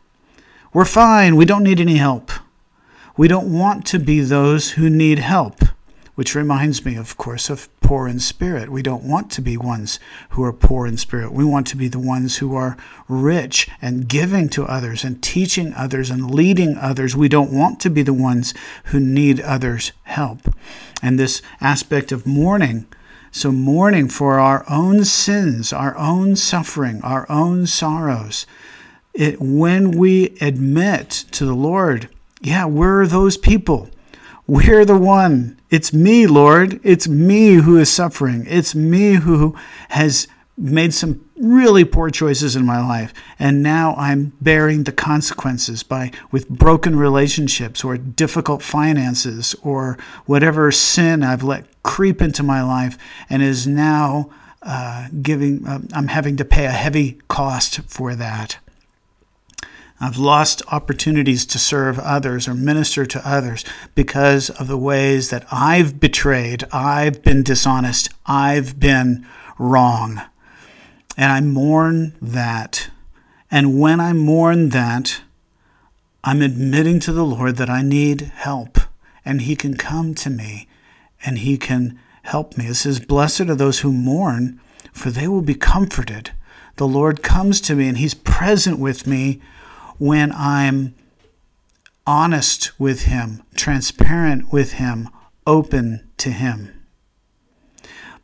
We're 0.73 0.85
fine. 0.85 1.35
We 1.35 1.45
don't 1.45 1.63
need 1.63 1.79
any 1.79 1.97
help. 1.97 2.31
We 3.15 3.27
don't 3.27 3.51
want 3.51 3.85
to 3.87 3.99
be 3.99 4.21
those 4.21 4.71
who 4.71 4.89
need 4.89 5.19
help. 5.19 5.63
Which 6.15 6.35
reminds 6.35 6.83
me, 6.83 6.97
of 6.97 7.15
course, 7.15 7.49
of 7.49 7.69
poor 7.89 8.07
in 8.07 8.19
spirit. 8.19 8.69
We 8.69 8.83
don't 8.83 9.03
want 9.03 9.31
to 9.31 9.41
be 9.41 9.57
ones 9.57 9.99
who 10.29 10.43
are 10.43 10.53
poor 10.53 10.85
in 10.85 10.95
spirit. 10.95 11.33
We 11.33 11.43
want 11.43 11.65
to 11.67 11.75
be 11.75 11.87
the 11.87 11.97
ones 11.97 12.37
who 12.37 12.53
are 12.53 12.77
rich 13.07 13.67
and 13.81 14.07
giving 14.07 14.47
to 14.49 14.63
others 14.65 15.03
and 15.03 15.23
teaching 15.23 15.73
others 15.73 16.11
and 16.11 16.29
leading 16.29 16.77
others. 16.77 17.15
We 17.15 17.29
don't 17.29 17.51
want 17.51 17.79
to 17.79 17.89
be 17.89 18.03
the 18.03 18.13
ones 18.13 18.53
who 18.85 18.99
need 18.99 19.41
others' 19.41 19.91
help. 20.03 20.53
And 21.01 21.17
this 21.17 21.41
aspect 21.61 22.11
of 22.11 22.27
mourning. 22.27 22.85
So, 23.31 23.51
mourning 23.51 24.07
for 24.07 24.39
our 24.39 24.65
own 24.69 25.03
sins, 25.03 25.73
our 25.73 25.97
own 25.97 26.35
suffering, 26.35 27.01
our 27.01 27.25
own 27.27 27.65
sorrows. 27.65 28.45
It, 29.15 29.41
when 29.41 29.89
we 29.89 30.37
admit 30.39 31.09
to 31.31 31.43
the 31.43 31.55
Lord, 31.55 32.07
yeah, 32.39 32.65
we're 32.65 33.07
those 33.07 33.35
people 33.35 33.89
we're 34.49 34.83
the 34.83 34.97
one. 34.97 35.59
It's 35.69 35.93
me, 35.93 36.25
Lord. 36.25 36.79
It's 36.83 37.07
me 37.07 37.53
who 37.53 37.77
is 37.77 37.91
suffering. 37.91 38.45
It's 38.47 38.73
me 38.73 39.13
who 39.13 39.55
has 39.89 40.27
made 40.57 40.91
some 40.91 41.23
really 41.37 41.85
poor 41.85 42.09
choices 42.09 42.55
in 42.55 42.65
my 42.65 42.85
life 42.85 43.13
and 43.37 43.63
now 43.63 43.95
I'm 43.95 44.33
bearing 44.41 44.83
the 44.83 44.91
consequences 44.91 45.83
by 45.83 46.11
with 46.31 46.49
broken 46.49 46.97
relationships 46.97 47.81
or 47.81 47.95
difficult 47.97 48.61
finances 48.61 49.55
or 49.63 49.97
whatever 50.25 50.69
sin 50.69 51.23
I've 51.23 51.43
let 51.43 51.65
creep 51.83 52.21
into 52.21 52.43
my 52.43 52.61
life 52.61 52.97
and 53.29 53.41
is 53.41 53.65
now 53.65 54.29
uh, 54.61 55.07
giving 55.21 55.65
uh, 55.65 55.79
I'm 55.93 56.07
having 56.07 56.35
to 56.37 56.43
pay 56.43 56.65
a 56.65 56.71
heavy 56.71 57.21
cost 57.29 57.79
for 57.83 58.15
that. 58.15 58.57
I've 60.01 60.17
lost 60.17 60.61
opportunities 60.71 61.45
to 61.47 61.59
serve 61.59 61.99
others 61.99 62.47
or 62.47 62.53
minister 62.53 63.05
to 63.05 63.27
others 63.27 63.65
because 63.95 64.49
of 64.49 64.67
the 64.67 64.77
ways 64.77 65.29
that 65.29 65.45
I've 65.51 65.99
betrayed, 65.99 66.63
I've 66.71 67.21
been 67.21 67.43
dishonest, 67.43 68.09
I've 68.25 68.79
been 68.79 69.27
wrong. 69.57 70.21
And 71.17 71.31
I 71.33 71.41
mourn 71.41 72.13
that. 72.21 72.89
And 73.51 73.79
when 73.79 73.99
I 73.99 74.13
mourn 74.13 74.69
that, 74.69 75.21
I'm 76.23 76.41
admitting 76.41 76.99
to 77.01 77.11
the 77.11 77.25
Lord 77.25 77.57
that 77.57 77.69
I 77.69 77.81
need 77.81 78.21
help, 78.35 78.77
and 79.25 79.41
He 79.41 79.55
can 79.55 79.75
come 79.75 80.13
to 80.15 80.29
me 80.29 80.67
and 81.25 81.39
He 81.39 81.57
can 81.57 81.99
help 82.23 82.57
me. 82.57 82.67
It 82.67 82.75
says, 82.75 82.99
Blessed 82.99 83.41
are 83.41 83.55
those 83.55 83.79
who 83.79 83.91
mourn, 83.91 84.59
for 84.93 85.09
they 85.09 85.27
will 85.27 85.41
be 85.41 85.55
comforted. 85.55 86.31
The 86.75 86.87
Lord 86.87 87.23
comes 87.23 87.59
to 87.61 87.75
me 87.75 87.87
and 87.87 87.97
He's 87.97 88.13
present 88.13 88.79
with 88.79 89.07
me 89.07 89.41
when 89.99 90.31
I'm 90.31 90.95
honest 92.07 92.77
with 92.79 93.03
Him, 93.03 93.43
transparent 93.55 94.51
with 94.51 94.73
Him, 94.73 95.09
open 95.45 96.09
to 96.17 96.31
Him. 96.31 96.73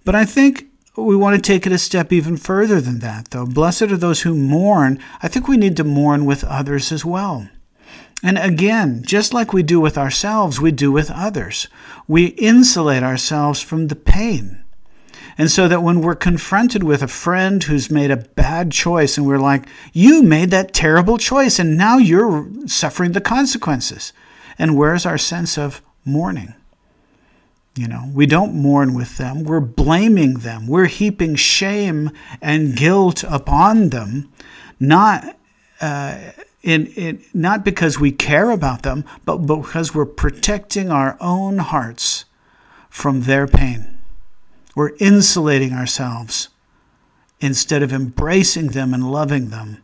But 0.04 0.16
I 0.16 0.26
think 0.26 0.66
we 0.98 1.16
want 1.16 1.36
to 1.36 1.42
take 1.42 1.68
it 1.68 1.72
a 1.72 1.78
step 1.78 2.12
even 2.12 2.38
further 2.38 2.82
than 2.82 3.00
that, 3.00 3.30
though. 3.30 3.46
Blessed 3.46 3.84
are 3.84 3.98
those 3.98 4.22
who 4.22 4.34
mourn. 4.34 5.00
I 5.22 5.28
think 5.28 5.48
we 5.48 5.58
need 5.58 5.78
to 5.78 5.84
mourn 5.84 6.26
with 6.26 6.44
others 6.44 6.92
as 6.92 7.06
well. 7.06 7.50
And 8.24 8.40
again, 8.40 9.04
just 9.06 9.34
like 9.34 9.54
we 9.54 9.62
do 9.62 9.80
with 9.80 9.98
ourselves, 9.98 10.60
we 10.60 10.72
do 10.72 10.92
with 10.92 11.12
others. 11.12 11.68
We 12.08 12.28
insulate 12.28 13.04
ourselves 13.04 13.62
from 13.62 13.88
the 13.88 13.96
pain. 13.96 14.65
And 15.38 15.52
so 15.52 15.68
that 15.68 15.84
when 15.84 16.02
we're 16.02 16.16
confronted 16.16 16.84
with 16.84 17.02
a 17.02 17.08
friend 17.08 17.62
who's 17.64 17.92
made 17.92 18.10
a 18.10 18.18
bad 18.18 18.72
choice 18.72 19.18
and 19.18 19.28
we're 19.28 19.38
like, 19.38 19.68
you 19.92 20.24
made 20.24 20.50
that 20.52 20.74
terrible 20.74 21.18
choice 21.18 21.60
and 21.60 21.78
now 21.78 21.98
you're 21.98 22.48
suffering 22.68 23.12
the 23.12 23.22
consequences. 23.22 24.14
And 24.58 24.78
where's 24.78 25.06
our 25.06 25.18
sense 25.18 25.58
of 25.58 25.82
mourning? 26.06 26.54
You 27.76 27.90
know, 27.90 28.10
we 28.14 28.26
don't 28.26 28.56
mourn 28.56 28.94
with 28.94 29.18
them. 29.18 29.44
We're 29.44 29.60
blaming 29.60 30.36
them. 30.36 30.68
We're 30.68 30.86
heaping 30.86 31.36
shame 31.36 32.12
and 32.42 32.78
guilt 32.78 33.26
upon 33.26 33.90
them, 33.90 34.32
not 34.80 35.38
uh, 35.82 36.18
in, 36.64 36.88
in 36.88 37.24
not 37.34 37.66
because 37.66 38.00
we 38.00 38.14
care 38.14 38.50
about 38.50 38.84
them, 38.84 39.04
but 39.26 39.40
because 39.40 39.94
we're 39.94 40.06
protecting 40.06 40.90
our 40.90 41.18
own 41.20 41.58
hearts 41.58 42.24
from 42.90 43.24
their 43.24 43.46
pain. 43.46 43.95
We're 44.76 44.92
insulating 45.00 45.74
ourselves. 45.74 46.50
Instead 47.40 47.82
of 47.82 47.92
embracing 47.92 48.68
them 48.68 48.94
and 48.94 49.12
loving 49.12 49.50
them, 49.50 49.84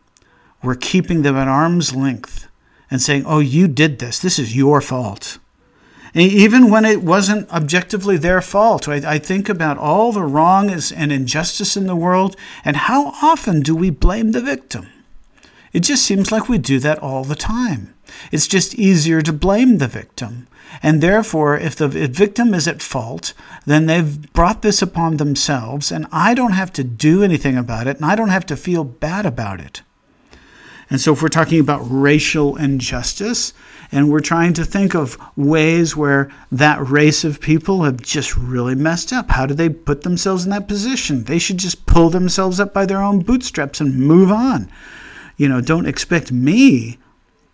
we're 0.61 0.75
keeping 0.75 1.21
them 1.21 1.35
at 1.35 1.47
arm's 1.47 1.95
length 1.95 2.47
and 2.89 3.01
saying, 3.01 3.23
Oh, 3.25 3.39
you 3.39 3.67
did 3.67 3.99
this. 3.99 4.19
This 4.19 4.37
is 4.37 4.55
your 4.55 4.81
fault. 4.81 5.39
And 6.13 6.29
even 6.29 6.69
when 6.69 6.83
it 6.83 7.01
wasn't 7.01 7.49
objectively 7.51 8.17
their 8.17 8.41
fault, 8.41 8.89
I, 8.89 8.95
I 9.13 9.17
think 9.17 9.47
about 9.47 9.77
all 9.77 10.11
the 10.11 10.23
wrong 10.23 10.69
and 10.69 11.11
injustice 11.11 11.77
in 11.77 11.87
the 11.87 11.95
world, 11.95 12.35
and 12.65 12.75
how 12.75 13.13
often 13.21 13.61
do 13.61 13.73
we 13.75 13.89
blame 13.89 14.33
the 14.33 14.41
victim? 14.41 14.89
It 15.71 15.81
just 15.81 16.05
seems 16.05 16.31
like 16.31 16.49
we 16.49 16.57
do 16.57 16.79
that 16.79 16.99
all 16.99 17.23
the 17.23 17.35
time. 17.35 17.93
It's 18.29 18.47
just 18.47 18.75
easier 18.75 19.21
to 19.21 19.31
blame 19.31 19.77
the 19.77 19.87
victim. 19.87 20.47
And 20.83 21.01
therefore, 21.01 21.57
if 21.57 21.75
the 21.75 21.87
victim 21.87 22.53
is 22.53 22.67
at 22.67 22.81
fault, 22.81 23.33
then 23.65 23.85
they've 23.85 24.31
brought 24.33 24.61
this 24.61 24.81
upon 24.81 25.17
themselves, 25.17 25.91
and 25.91 26.07
I 26.11 26.33
don't 26.33 26.53
have 26.53 26.71
to 26.73 26.83
do 26.83 27.23
anything 27.23 27.57
about 27.57 27.87
it, 27.87 27.97
and 27.97 28.05
I 28.05 28.15
don't 28.15 28.29
have 28.29 28.45
to 28.47 28.55
feel 28.55 28.83
bad 28.83 29.25
about 29.25 29.59
it. 29.59 29.81
And 30.89 30.99
so, 30.99 31.13
if 31.13 31.21
we're 31.21 31.29
talking 31.29 31.59
about 31.59 31.81
racial 31.83 32.57
injustice, 32.57 33.53
and 33.91 34.09
we're 34.09 34.21
trying 34.21 34.53
to 34.53 34.65
think 34.65 34.95
of 34.95 35.17
ways 35.35 35.95
where 35.95 36.29
that 36.51 36.85
race 36.87 37.23
of 37.23 37.41
people 37.41 37.83
have 37.83 38.01
just 38.01 38.35
really 38.37 38.75
messed 38.75 39.11
up, 39.11 39.31
how 39.31 39.45
do 39.45 39.53
they 39.53 39.69
put 39.69 40.01
themselves 40.03 40.45
in 40.45 40.51
that 40.51 40.67
position? 40.67 41.25
They 41.25 41.39
should 41.39 41.57
just 41.57 41.85
pull 41.85 42.09
themselves 42.09 42.59
up 42.59 42.73
by 42.73 42.85
their 42.85 43.01
own 43.01 43.19
bootstraps 43.19 43.81
and 43.81 43.99
move 43.99 44.31
on. 44.31 44.71
You 45.35 45.49
know, 45.49 45.59
don't 45.59 45.87
expect 45.87 46.31
me 46.31 46.99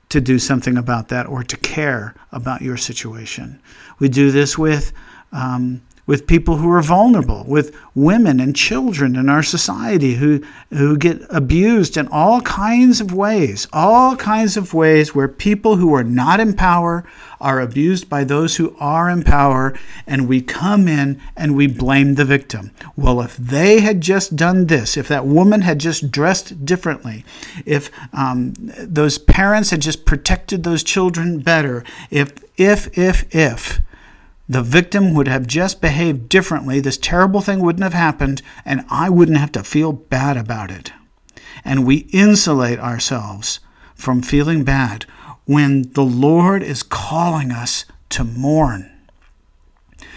to 0.10 0.22
do 0.22 0.40
something 0.40 0.78
about 0.78 1.10
that 1.10 1.26
or 1.26 1.44
to 1.44 1.58
care 1.58 2.16
about 2.32 2.62
your 2.62 2.78
situation. 2.78 3.62
We 4.00 4.10
do 4.10 4.32
this 4.32 4.58
with 4.58 4.94
um, 5.32 5.82
with 6.08 6.26
people 6.26 6.56
who 6.56 6.72
are 6.72 6.82
vulnerable, 6.82 7.44
with 7.46 7.76
women 7.94 8.40
and 8.40 8.56
children 8.56 9.16
in 9.18 9.28
our 9.28 9.44
society 9.44 10.16
who, 10.16 10.42
who 10.70 10.98
get 10.98 11.22
abused 11.30 11.98
in 11.98 12.08
all 12.08 12.42
kinds 12.42 13.02
of 13.02 13.14
ways, 13.14 13.68
all 13.74 14.16
kinds 14.16 14.56
of 14.56 14.74
ways 14.74 15.14
where 15.14 15.28
people 15.28 15.76
who 15.76 15.94
are 15.94 16.06
not 16.06 16.40
in 16.40 16.54
power 16.54 17.04
are 17.42 17.60
abused 17.60 18.10
by 18.10 18.24
those 18.24 18.56
who 18.56 18.76
are 18.80 19.10
in 19.10 19.22
power, 19.22 19.78
and 20.08 20.28
we 20.28 20.42
come 20.42 20.88
in 20.88 21.22
and 21.36 21.56
we 21.56 21.68
blame 21.68 22.16
the 22.16 22.26
victim. 22.26 22.72
Well, 22.96 23.22
if 23.22 23.36
they 23.36 23.82
had 23.82 24.02
just 24.02 24.36
done 24.36 24.68
this, 24.68 24.98
if 24.98 25.10
that 25.10 25.26
woman 25.26 25.62
had 25.62 25.80
just 25.80 26.10
dressed 26.10 26.66
differently, 26.66 27.26
if 27.66 27.92
um, 28.14 28.54
those 28.58 29.18
parents 29.18 29.70
had 29.72 29.82
just 29.82 30.06
protected 30.06 30.64
those 30.64 30.84
children 30.84 31.40
better, 31.40 31.84
if, 32.10 32.32
if, 32.58 32.98
if, 32.98 33.36
if, 33.36 33.82
the 34.50 34.64
victim 34.64 35.14
would 35.14 35.28
have 35.28 35.46
just 35.46 35.82
behaved 35.82 36.30
differently, 36.30 36.80
this 36.80 36.98
terrible 36.98 37.42
thing 37.42 37.60
wouldn't 37.60 37.84
have 37.84 37.94
happened, 37.94 38.42
and 38.64 38.86
I 38.90 39.10
wouldn't 39.10 39.38
have 39.38 39.52
to 39.54 39.64
feel 39.64 39.92
bad 39.92 40.38
about 40.38 40.72
it. 40.72 40.92
And 41.66 41.86
we 41.86 42.08
insulate 42.14 42.80
ourselves 42.80 43.60
from 43.94 44.22
feeling 44.22 44.64
bad 44.64 45.06
when 45.46 45.92
the 45.94 46.06
Lord 46.06 46.64
is 46.64 46.84
calling 46.84 47.52
us 47.52 47.86
to 48.10 48.24
mourn. 48.24 48.92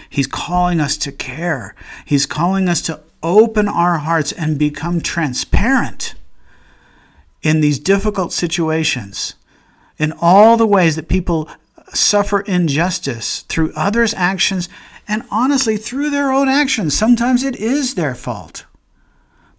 He's 0.09 0.27
calling 0.27 0.79
us 0.79 0.97
to 0.97 1.11
care. 1.11 1.73
He's 2.05 2.25
calling 2.25 2.69
us 2.69 2.81
to 2.83 3.01
open 3.23 3.67
our 3.67 3.99
hearts 3.99 4.31
and 4.31 4.57
become 4.57 5.01
transparent 5.01 6.15
in 7.41 7.61
these 7.61 7.79
difficult 7.79 8.31
situations, 8.33 9.35
in 9.97 10.13
all 10.19 10.57
the 10.57 10.67
ways 10.67 10.95
that 10.95 11.07
people 11.07 11.49
suffer 11.93 12.41
injustice 12.41 13.41
through 13.41 13.73
others' 13.75 14.13
actions 14.13 14.69
and 15.07 15.23
honestly 15.29 15.77
through 15.77 16.09
their 16.09 16.31
own 16.31 16.47
actions. 16.47 16.97
Sometimes 16.97 17.43
it 17.43 17.55
is 17.55 17.95
their 17.95 18.15
fault. 18.15 18.65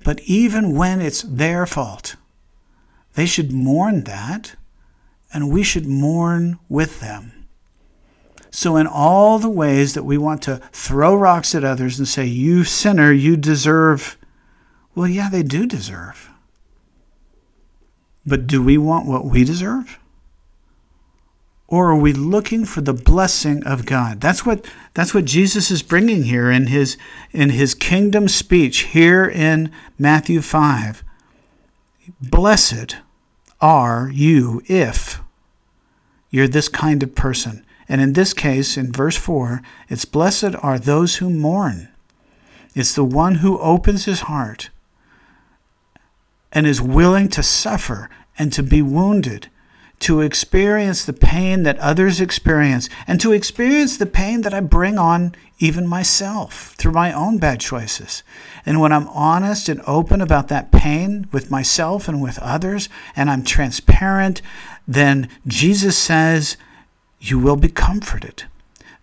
But 0.04 0.20
even 0.22 0.74
when 0.74 1.00
it's 1.00 1.22
their 1.22 1.66
fault, 1.66 2.16
they 3.14 3.26
should 3.26 3.52
mourn 3.52 4.04
that, 4.04 4.56
and 5.32 5.50
we 5.50 5.62
should 5.62 5.86
mourn 5.86 6.58
with 6.68 7.00
them. 7.00 7.46
So, 8.50 8.76
in 8.76 8.86
all 8.86 9.38
the 9.38 9.48
ways 9.48 9.94
that 9.94 10.04
we 10.04 10.18
want 10.18 10.42
to 10.42 10.60
throw 10.72 11.14
rocks 11.14 11.54
at 11.54 11.64
others 11.64 11.98
and 11.98 12.06
say, 12.06 12.26
You 12.26 12.64
sinner, 12.64 13.10
you 13.10 13.36
deserve, 13.36 14.18
well, 14.94 15.08
yeah, 15.08 15.30
they 15.30 15.42
do 15.42 15.66
deserve. 15.66 16.30
But 18.26 18.46
do 18.46 18.62
we 18.62 18.76
want 18.76 19.06
what 19.06 19.24
we 19.24 19.44
deserve? 19.44 19.98
Or 21.72 21.90
are 21.90 21.96
we 21.96 22.12
looking 22.12 22.66
for 22.66 22.82
the 22.82 22.92
blessing 22.92 23.64
of 23.64 23.86
God? 23.86 24.20
That's 24.20 24.44
what 24.44 24.66
that's 24.92 25.14
what 25.14 25.24
Jesus 25.24 25.70
is 25.70 25.82
bringing 25.82 26.24
here 26.24 26.50
in 26.50 26.66
his 26.66 26.98
in 27.30 27.48
his 27.48 27.74
kingdom 27.74 28.28
speech 28.28 28.80
here 28.80 29.24
in 29.24 29.72
Matthew 29.98 30.42
5. 30.42 31.02
Blessed 32.20 32.96
are 33.58 34.10
you 34.12 34.62
if 34.66 35.22
you're 36.28 36.46
this 36.46 36.68
kind 36.68 37.02
of 37.02 37.14
person. 37.14 37.64
And 37.88 38.02
in 38.02 38.12
this 38.12 38.34
case, 38.34 38.76
in 38.76 38.92
verse 38.92 39.16
4, 39.16 39.62
it's 39.88 40.04
blessed 40.04 40.54
are 40.62 40.78
those 40.78 41.16
who 41.16 41.30
mourn. 41.30 41.88
It's 42.74 42.94
the 42.94 43.04
one 43.04 43.36
who 43.36 43.58
opens 43.58 44.04
his 44.04 44.20
heart 44.20 44.68
and 46.52 46.66
is 46.66 46.82
willing 46.82 47.28
to 47.30 47.42
suffer 47.42 48.10
and 48.38 48.52
to 48.52 48.62
be 48.62 48.82
wounded 48.82 49.48
to 50.02 50.20
experience 50.20 51.04
the 51.04 51.12
pain 51.12 51.62
that 51.62 51.78
others 51.78 52.20
experience 52.20 52.88
and 53.06 53.20
to 53.20 53.32
experience 53.32 53.96
the 53.96 54.06
pain 54.06 54.42
that 54.42 54.52
I 54.52 54.60
bring 54.60 54.98
on 54.98 55.34
even 55.60 55.86
myself 55.86 56.74
through 56.76 56.90
my 56.90 57.12
own 57.12 57.38
bad 57.38 57.60
choices. 57.60 58.24
And 58.66 58.80
when 58.80 58.92
I'm 58.92 59.06
honest 59.08 59.68
and 59.68 59.80
open 59.86 60.20
about 60.20 60.48
that 60.48 60.72
pain 60.72 61.28
with 61.30 61.52
myself 61.52 62.08
and 62.08 62.20
with 62.20 62.38
others, 62.40 62.88
and 63.14 63.30
I'm 63.30 63.44
transparent, 63.44 64.42
then 64.88 65.28
Jesus 65.46 65.96
says, 65.96 66.56
You 67.20 67.38
will 67.38 67.56
be 67.56 67.68
comforted. 67.68 68.44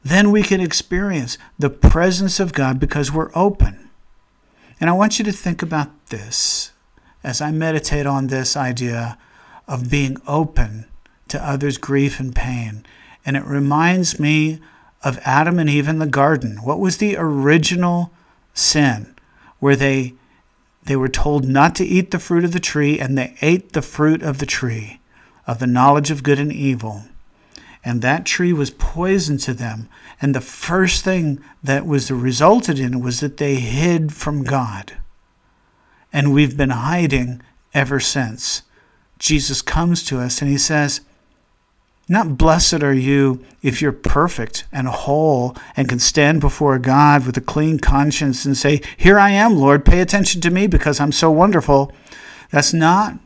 Then 0.03 0.31
we 0.31 0.43
can 0.43 0.59
experience 0.59 1.37
the 1.57 1.69
presence 1.69 2.41
of 2.41 2.51
God 2.51 2.77
because 2.77 3.11
we're 3.11 3.31
open. 3.33 3.89
And 4.81 4.89
I 4.89 4.93
want 4.93 5.17
you 5.17 5.25
to 5.25 5.31
think 5.31 5.61
about 5.61 6.07
this 6.07 6.71
as 7.23 7.39
I 7.39 7.51
meditate 7.51 8.05
on 8.05 8.27
this 8.27 8.57
idea 8.57 9.17
of 9.65 9.89
being 9.89 10.17
open 10.27 10.88
to 11.29 11.45
others' 11.45 11.77
grief 11.77 12.19
and 12.19 12.35
pain. 12.35 12.85
And 13.25 13.35
it 13.37 13.45
reminds 13.45 14.19
me 14.19 14.59
of 15.03 15.19
Adam 15.23 15.59
and 15.59 15.69
Eve 15.69 15.87
in 15.87 15.99
the 15.99 16.05
garden. 16.05 16.57
What 16.63 16.79
was 16.79 16.97
the 16.97 17.15
original 17.17 18.11
sin 18.53 19.15
where 19.59 19.75
they 19.75 20.13
they 20.83 20.95
were 20.95 21.09
told 21.09 21.47
not 21.47 21.75
to 21.75 21.85
eat 21.85 22.09
the 22.09 22.19
fruit 22.19 22.43
of 22.43 22.51
the 22.51 22.59
tree 22.59 22.99
and 22.99 23.17
they 23.17 23.35
ate 23.41 23.73
the 23.73 23.81
fruit 23.81 24.23
of 24.23 24.39
the 24.39 24.45
tree 24.45 24.99
of 25.49 25.57
the 25.57 25.65
knowledge 25.65 26.11
of 26.11 26.21
good 26.21 26.37
and 26.39 26.53
evil. 26.53 27.05
And 27.83 28.03
that 28.03 28.23
tree 28.23 28.53
was 28.53 28.69
poison 28.69 29.39
to 29.39 29.53
them. 29.55 29.89
And 30.21 30.35
the 30.35 30.41
first 30.41 31.03
thing 31.03 31.43
that 31.63 31.87
was 31.87 32.11
resulted 32.11 32.77
in 32.77 32.99
was 32.99 33.19
that 33.21 33.37
they 33.37 33.55
hid 33.55 34.13
from 34.13 34.43
God. 34.43 34.97
And 36.13 36.35
we've 36.35 36.55
been 36.55 36.69
hiding 36.69 37.41
ever 37.73 37.99
since. 37.99 38.61
Jesus 39.17 39.63
comes 39.63 40.03
to 40.03 40.19
us 40.19 40.39
and 40.39 40.51
he 40.51 40.57
says, 40.59 41.01
not 42.09 42.39
blessed 42.39 42.81
are 42.81 42.93
you 42.93 43.45
if 43.61 43.83
you're 43.83 43.91
perfect 43.91 44.65
and 44.71 44.87
whole 44.87 45.55
and 45.77 45.87
can 45.87 45.99
stand 45.99 46.41
before 46.41 46.79
God 46.79 47.23
with 47.23 47.37
a 47.37 47.41
clean 47.41 47.77
conscience 47.77 48.45
and 48.45 48.57
say, 48.57 48.81
Here 48.97 49.19
I 49.19 49.29
am, 49.29 49.55
Lord, 49.55 49.85
pay 49.85 50.01
attention 50.01 50.41
to 50.41 50.49
me 50.49 50.65
because 50.65 50.99
I'm 50.99 51.11
so 51.11 51.29
wonderful. 51.29 51.91
That's 52.49 52.73
not 52.73 53.19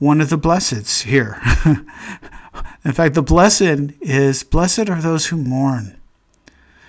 one 0.00 0.20
of 0.20 0.30
the 0.30 0.38
blesseds 0.38 1.02
here. 1.02 1.40
in 2.84 2.92
fact, 2.92 3.14
the 3.14 3.22
blessed 3.22 3.92
is, 4.00 4.42
Blessed 4.42 4.90
are 4.90 5.00
those 5.00 5.26
who 5.26 5.36
mourn. 5.36 5.96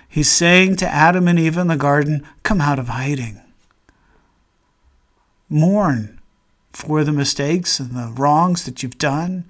He's 0.08 0.30
saying 0.30 0.76
to 0.76 0.88
Adam 0.88 1.28
and 1.28 1.38
Eve 1.38 1.58
in 1.58 1.68
the 1.68 1.76
garden, 1.76 2.26
Come 2.42 2.60
out 2.60 2.80
of 2.80 2.88
hiding. 2.88 3.40
Mourn 5.48 6.18
for 6.72 7.04
the 7.04 7.12
mistakes 7.12 7.78
and 7.78 7.90
the 7.90 8.12
wrongs 8.16 8.64
that 8.64 8.82
you've 8.82 8.98
done 8.98 9.44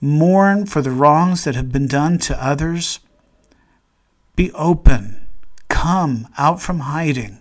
mourn 0.00 0.66
for 0.66 0.82
the 0.82 0.90
wrongs 0.90 1.44
that 1.44 1.54
have 1.54 1.72
been 1.72 1.86
done 1.86 2.18
to 2.18 2.44
others. 2.44 3.00
Be 4.36 4.52
open. 4.52 5.26
Come 5.68 6.28
out 6.38 6.60
from 6.60 6.80
hiding 6.80 7.40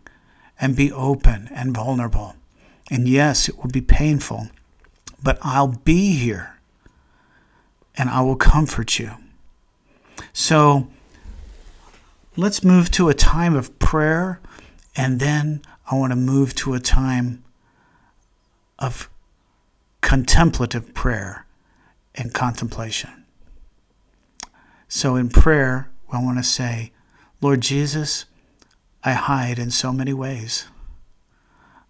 and 0.60 0.76
be 0.76 0.91
open 0.91 1.50
and 1.54 1.76
vulnerable. 1.76 2.36
And 2.89 3.08
yes, 3.08 3.50
it 3.50 3.58
will 3.58 3.70
be 3.70 3.82
painful, 3.82 4.50
but 5.22 5.38
I'll 5.41 5.67
be 5.67 6.13
here 6.13 6.58
and 7.98 8.10
I 8.10 8.22
will 8.22 8.36
comfort 8.36 9.00
you. 9.00 9.12
So 10.34 10.88
let's 12.36 12.63
move 12.63 12.91
to 12.91 13.10
a 13.10 13.13
time 13.15 13.56
of 13.56 13.78
prayer, 13.80 14.39
and 14.96 15.20
then 15.20 15.63
I 15.89 15.96
want 15.96 16.12
to 16.12 16.15
move 16.15 16.54
to 16.56 16.76
a 16.76 16.80
time 16.80 17.43
of 18.78 19.10
contemplative 20.02 20.93
prayer 20.93 21.46
and 22.17 22.34
contemplation. 22.34 23.25
So 24.88 25.15
in 25.15 25.30
prayer, 25.30 25.89
I 26.12 26.23
want 26.23 26.38
to 26.38 26.43
say, 26.43 26.91
Lord 27.41 27.62
Jesus, 27.62 28.25
I 29.03 29.13
hide 29.13 29.60
in 29.60 29.71
so 29.71 29.91
many 29.91 30.13
ways. 30.13 30.67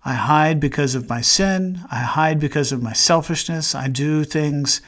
I 0.04 0.14
hide 0.14 0.60
because 0.60 0.96
of 0.96 1.10
my 1.10 1.22
sin. 1.22 1.82
I 1.92 2.00
hide 2.00 2.40
because 2.40 2.72
of 2.72 2.82
my 2.82 2.94
selfishness. 2.94 3.76
I 3.76 3.88
do 3.88 4.24
things 4.24 4.82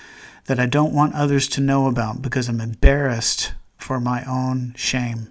that 0.45 0.60
I 0.60 0.65
don't 0.65 0.93
want 0.93 1.15
others 1.15 1.47
to 1.49 1.62
know 1.62 1.88
about 1.88 2.21
because 2.21 2.49
I'm 2.49 2.62
embarrassed 2.62 3.54
for 3.78 3.99
my 3.99 4.23
own 4.25 4.73
shame. 4.75 5.30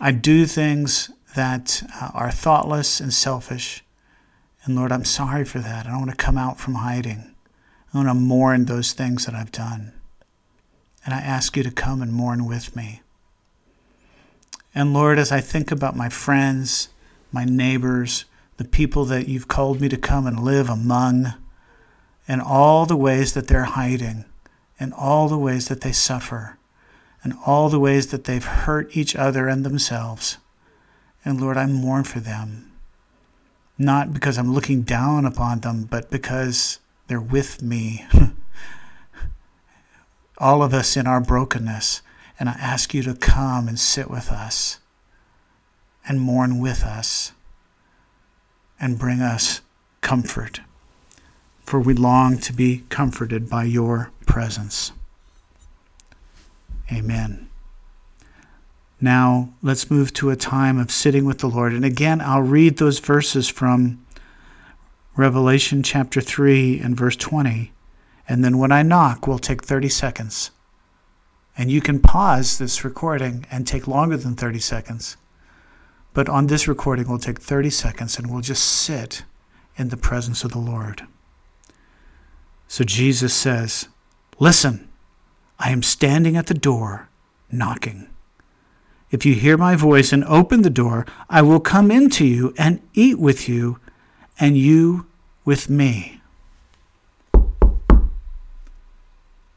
I 0.00 0.12
do 0.12 0.46
things 0.46 1.10
that 1.36 1.82
uh, 2.00 2.10
are 2.14 2.30
thoughtless 2.30 3.00
and 3.00 3.12
selfish. 3.12 3.84
And 4.64 4.74
Lord, 4.74 4.90
I'm 4.90 5.04
sorry 5.04 5.44
for 5.44 5.58
that. 5.60 5.86
I 5.86 5.90
don't 5.90 6.00
want 6.00 6.10
to 6.10 6.16
come 6.16 6.38
out 6.38 6.58
from 6.58 6.74
hiding. 6.74 7.33
I 7.94 7.98
want 7.98 8.08
to 8.08 8.14
mourn 8.14 8.64
those 8.64 8.92
things 8.92 9.24
that 9.24 9.34
I've 9.34 9.52
done. 9.52 9.92
And 11.04 11.14
I 11.14 11.20
ask 11.20 11.56
you 11.56 11.62
to 11.62 11.70
come 11.70 12.02
and 12.02 12.12
mourn 12.12 12.44
with 12.44 12.74
me. 12.74 13.02
And 14.74 14.92
Lord, 14.92 15.18
as 15.18 15.30
I 15.30 15.40
think 15.40 15.70
about 15.70 15.96
my 15.96 16.08
friends, 16.08 16.88
my 17.30 17.44
neighbors, 17.44 18.24
the 18.56 18.64
people 18.64 19.04
that 19.04 19.28
you've 19.28 19.48
called 19.48 19.80
me 19.80 19.88
to 19.88 19.96
come 19.96 20.26
and 20.26 20.40
live 20.40 20.68
among, 20.68 21.34
and 22.26 22.42
all 22.42 22.84
the 22.84 22.96
ways 22.96 23.34
that 23.34 23.46
they're 23.46 23.64
hiding, 23.64 24.24
and 24.80 24.92
all 24.92 25.28
the 25.28 25.38
ways 25.38 25.68
that 25.68 25.82
they 25.82 25.92
suffer, 25.92 26.58
and 27.22 27.34
all 27.46 27.68
the 27.68 27.78
ways 27.78 28.08
that 28.08 28.24
they've 28.24 28.44
hurt 28.44 28.96
each 28.96 29.14
other 29.14 29.46
and 29.46 29.64
themselves. 29.64 30.38
And 31.24 31.40
Lord, 31.40 31.56
I 31.56 31.66
mourn 31.66 32.04
for 32.04 32.20
them 32.20 32.72
not 33.78 34.12
because 34.12 34.38
I'm 34.38 34.54
looking 34.54 34.82
down 34.82 35.26
upon 35.26 35.60
them, 35.60 35.84
but 35.84 36.10
because 36.10 36.78
they're 37.06 37.20
with 37.20 37.62
me. 37.62 38.06
All 40.38 40.62
of 40.62 40.74
us 40.74 40.96
in 40.96 41.06
our 41.06 41.20
brokenness. 41.20 42.02
And 42.38 42.48
I 42.48 42.52
ask 42.52 42.92
you 42.94 43.02
to 43.04 43.14
come 43.14 43.68
and 43.68 43.78
sit 43.78 44.10
with 44.10 44.30
us 44.30 44.80
and 46.06 46.20
mourn 46.20 46.58
with 46.58 46.82
us 46.82 47.32
and 48.80 48.98
bring 48.98 49.20
us 49.20 49.60
comfort. 50.00 50.60
For 51.62 51.80
we 51.80 51.94
long 51.94 52.38
to 52.38 52.52
be 52.52 52.84
comforted 52.88 53.48
by 53.48 53.64
your 53.64 54.10
presence. 54.26 54.92
Amen. 56.92 57.48
Now, 59.00 59.50
let's 59.62 59.90
move 59.90 60.12
to 60.14 60.30
a 60.30 60.36
time 60.36 60.78
of 60.78 60.90
sitting 60.90 61.24
with 61.24 61.38
the 61.38 61.48
Lord. 61.48 61.72
And 61.72 61.84
again, 61.84 62.20
I'll 62.20 62.42
read 62.42 62.76
those 62.76 62.98
verses 62.98 63.48
from 63.48 64.03
Revelation 65.16 65.82
chapter 65.82 66.20
3 66.20 66.80
and 66.80 66.96
verse 66.96 67.14
20. 67.16 67.72
And 68.28 68.44
then 68.44 68.58
when 68.58 68.72
I 68.72 68.82
knock, 68.82 69.26
we'll 69.26 69.38
take 69.38 69.62
30 69.62 69.88
seconds. 69.88 70.50
And 71.56 71.70
you 71.70 71.80
can 71.80 72.00
pause 72.00 72.58
this 72.58 72.84
recording 72.84 73.46
and 73.50 73.66
take 73.66 73.86
longer 73.86 74.16
than 74.16 74.34
30 74.34 74.58
seconds. 74.58 75.16
But 76.14 76.28
on 76.28 76.48
this 76.48 76.66
recording, 76.66 77.08
we'll 77.08 77.18
take 77.18 77.40
30 77.40 77.70
seconds 77.70 78.18
and 78.18 78.30
we'll 78.30 78.40
just 78.40 78.64
sit 78.64 79.24
in 79.76 79.88
the 79.88 79.96
presence 79.96 80.42
of 80.42 80.52
the 80.52 80.58
Lord. 80.58 81.06
So 82.66 82.82
Jesus 82.82 83.34
says, 83.34 83.88
Listen, 84.40 84.88
I 85.60 85.70
am 85.70 85.82
standing 85.82 86.36
at 86.36 86.46
the 86.46 86.54
door 86.54 87.08
knocking. 87.52 88.08
If 89.12 89.24
you 89.24 89.34
hear 89.34 89.56
my 89.56 89.76
voice 89.76 90.12
and 90.12 90.24
open 90.24 90.62
the 90.62 90.70
door, 90.70 91.06
I 91.30 91.40
will 91.42 91.60
come 91.60 91.92
into 91.92 92.26
you 92.26 92.52
and 92.58 92.80
eat 92.94 93.18
with 93.18 93.48
you, 93.48 93.78
and 94.38 94.56
you 94.56 95.06
with 95.44 95.68
me. 95.68 96.20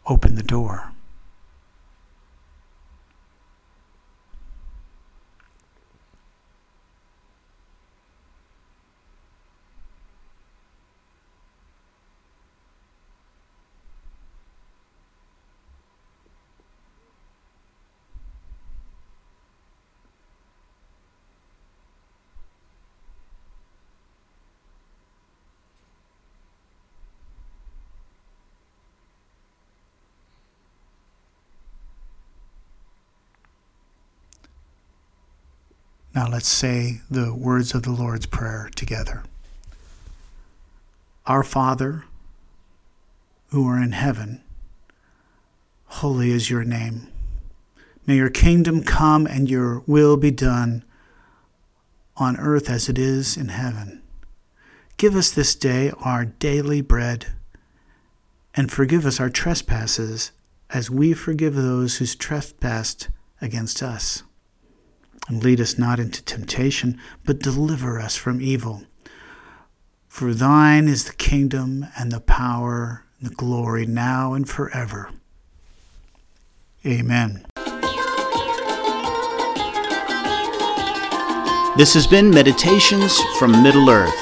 Open 0.05 0.35
the 0.35 0.43
door. 0.43 0.91
Now 36.17 36.27
let's 36.27 36.47
say 36.47 37.01
the 37.11 37.31
words 37.31 37.75
of 37.75 37.83
the 37.83 37.91
Lord's 37.91 38.25
Prayer 38.25 38.71
together. 38.73 39.21
Our 41.27 41.43
Father, 41.43 42.05
who 43.49 43.67
are 43.67 43.79
in 43.79 43.91
heaven, 43.91 44.41
holy 45.85 46.31
is 46.31 46.49
your 46.49 46.63
name. 46.63 47.09
May 48.07 48.15
your 48.15 48.31
kingdom 48.31 48.81
come 48.81 49.27
and 49.27 49.47
your 49.47 49.83
will 49.85 50.17
be 50.17 50.31
done 50.31 50.83
on 52.15 52.35
earth 52.37 52.67
as 52.67 52.89
it 52.89 52.97
is 52.97 53.37
in 53.37 53.49
heaven. 53.49 54.01
Give 54.97 55.15
us 55.15 55.29
this 55.29 55.53
day 55.53 55.91
our 55.99 56.25
daily 56.25 56.81
bread, 56.81 57.27
and 58.55 58.71
forgive 58.71 59.05
us 59.05 59.19
our 59.19 59.29
trespasses 59.29 60.31
as 60.71 60.89
we 60.89 61.13
forgive 61.13 61.53
those 61.53 61.97
who 61.97 62.07
trespass 62.07 63.07
against 63.39 63.83
us 63.83 64.23
and 65.27 65.43
lead 65.43 65.59
us 65.59 65.77
not 65.77 65.99
into 65.99 66.23
temptation, 66.23 66.99
but 67.25 67.39
deliver 67.39 67.99
us 67.99 68.15
from 68.15 68.41
evil. 68.41 68.83
For 70.07 70.33
thine 70.33 70.87
is 70.87 71.03
the 71.03 71.13
kingdom 71.13 71.85
and 71.97 72.11
the 72.11 72.21
power 72.21 73.03
and 73.19 73.29
the 73.29 73.35
glory 73.35 73.85
now 73.85 74.33
and 74.33 74.49
forever. 74.49 75.11
Amen. 76.85 77.45
This 81.77 81.93
has 81.93 82.07
been 82.07 82.31
Meditations 82.31 83.19
from 83.37 83.61
Middle 83.61 83.89
Earth. 83.89 84.15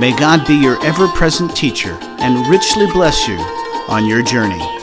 May 0.00 0.14
God 0.18 0.46
be 0.46 0.54
your 0.54 0.84
ever 0.84 1.08
present 1.08 1.56
teacher 1.56 1.96
and 2.18 2.46
richly 2.48 2.86
bless 2.88 3.26
you 3.26 3.38
on 3.88 4.04
your 4.04 4.22
journey. 4.22 4.73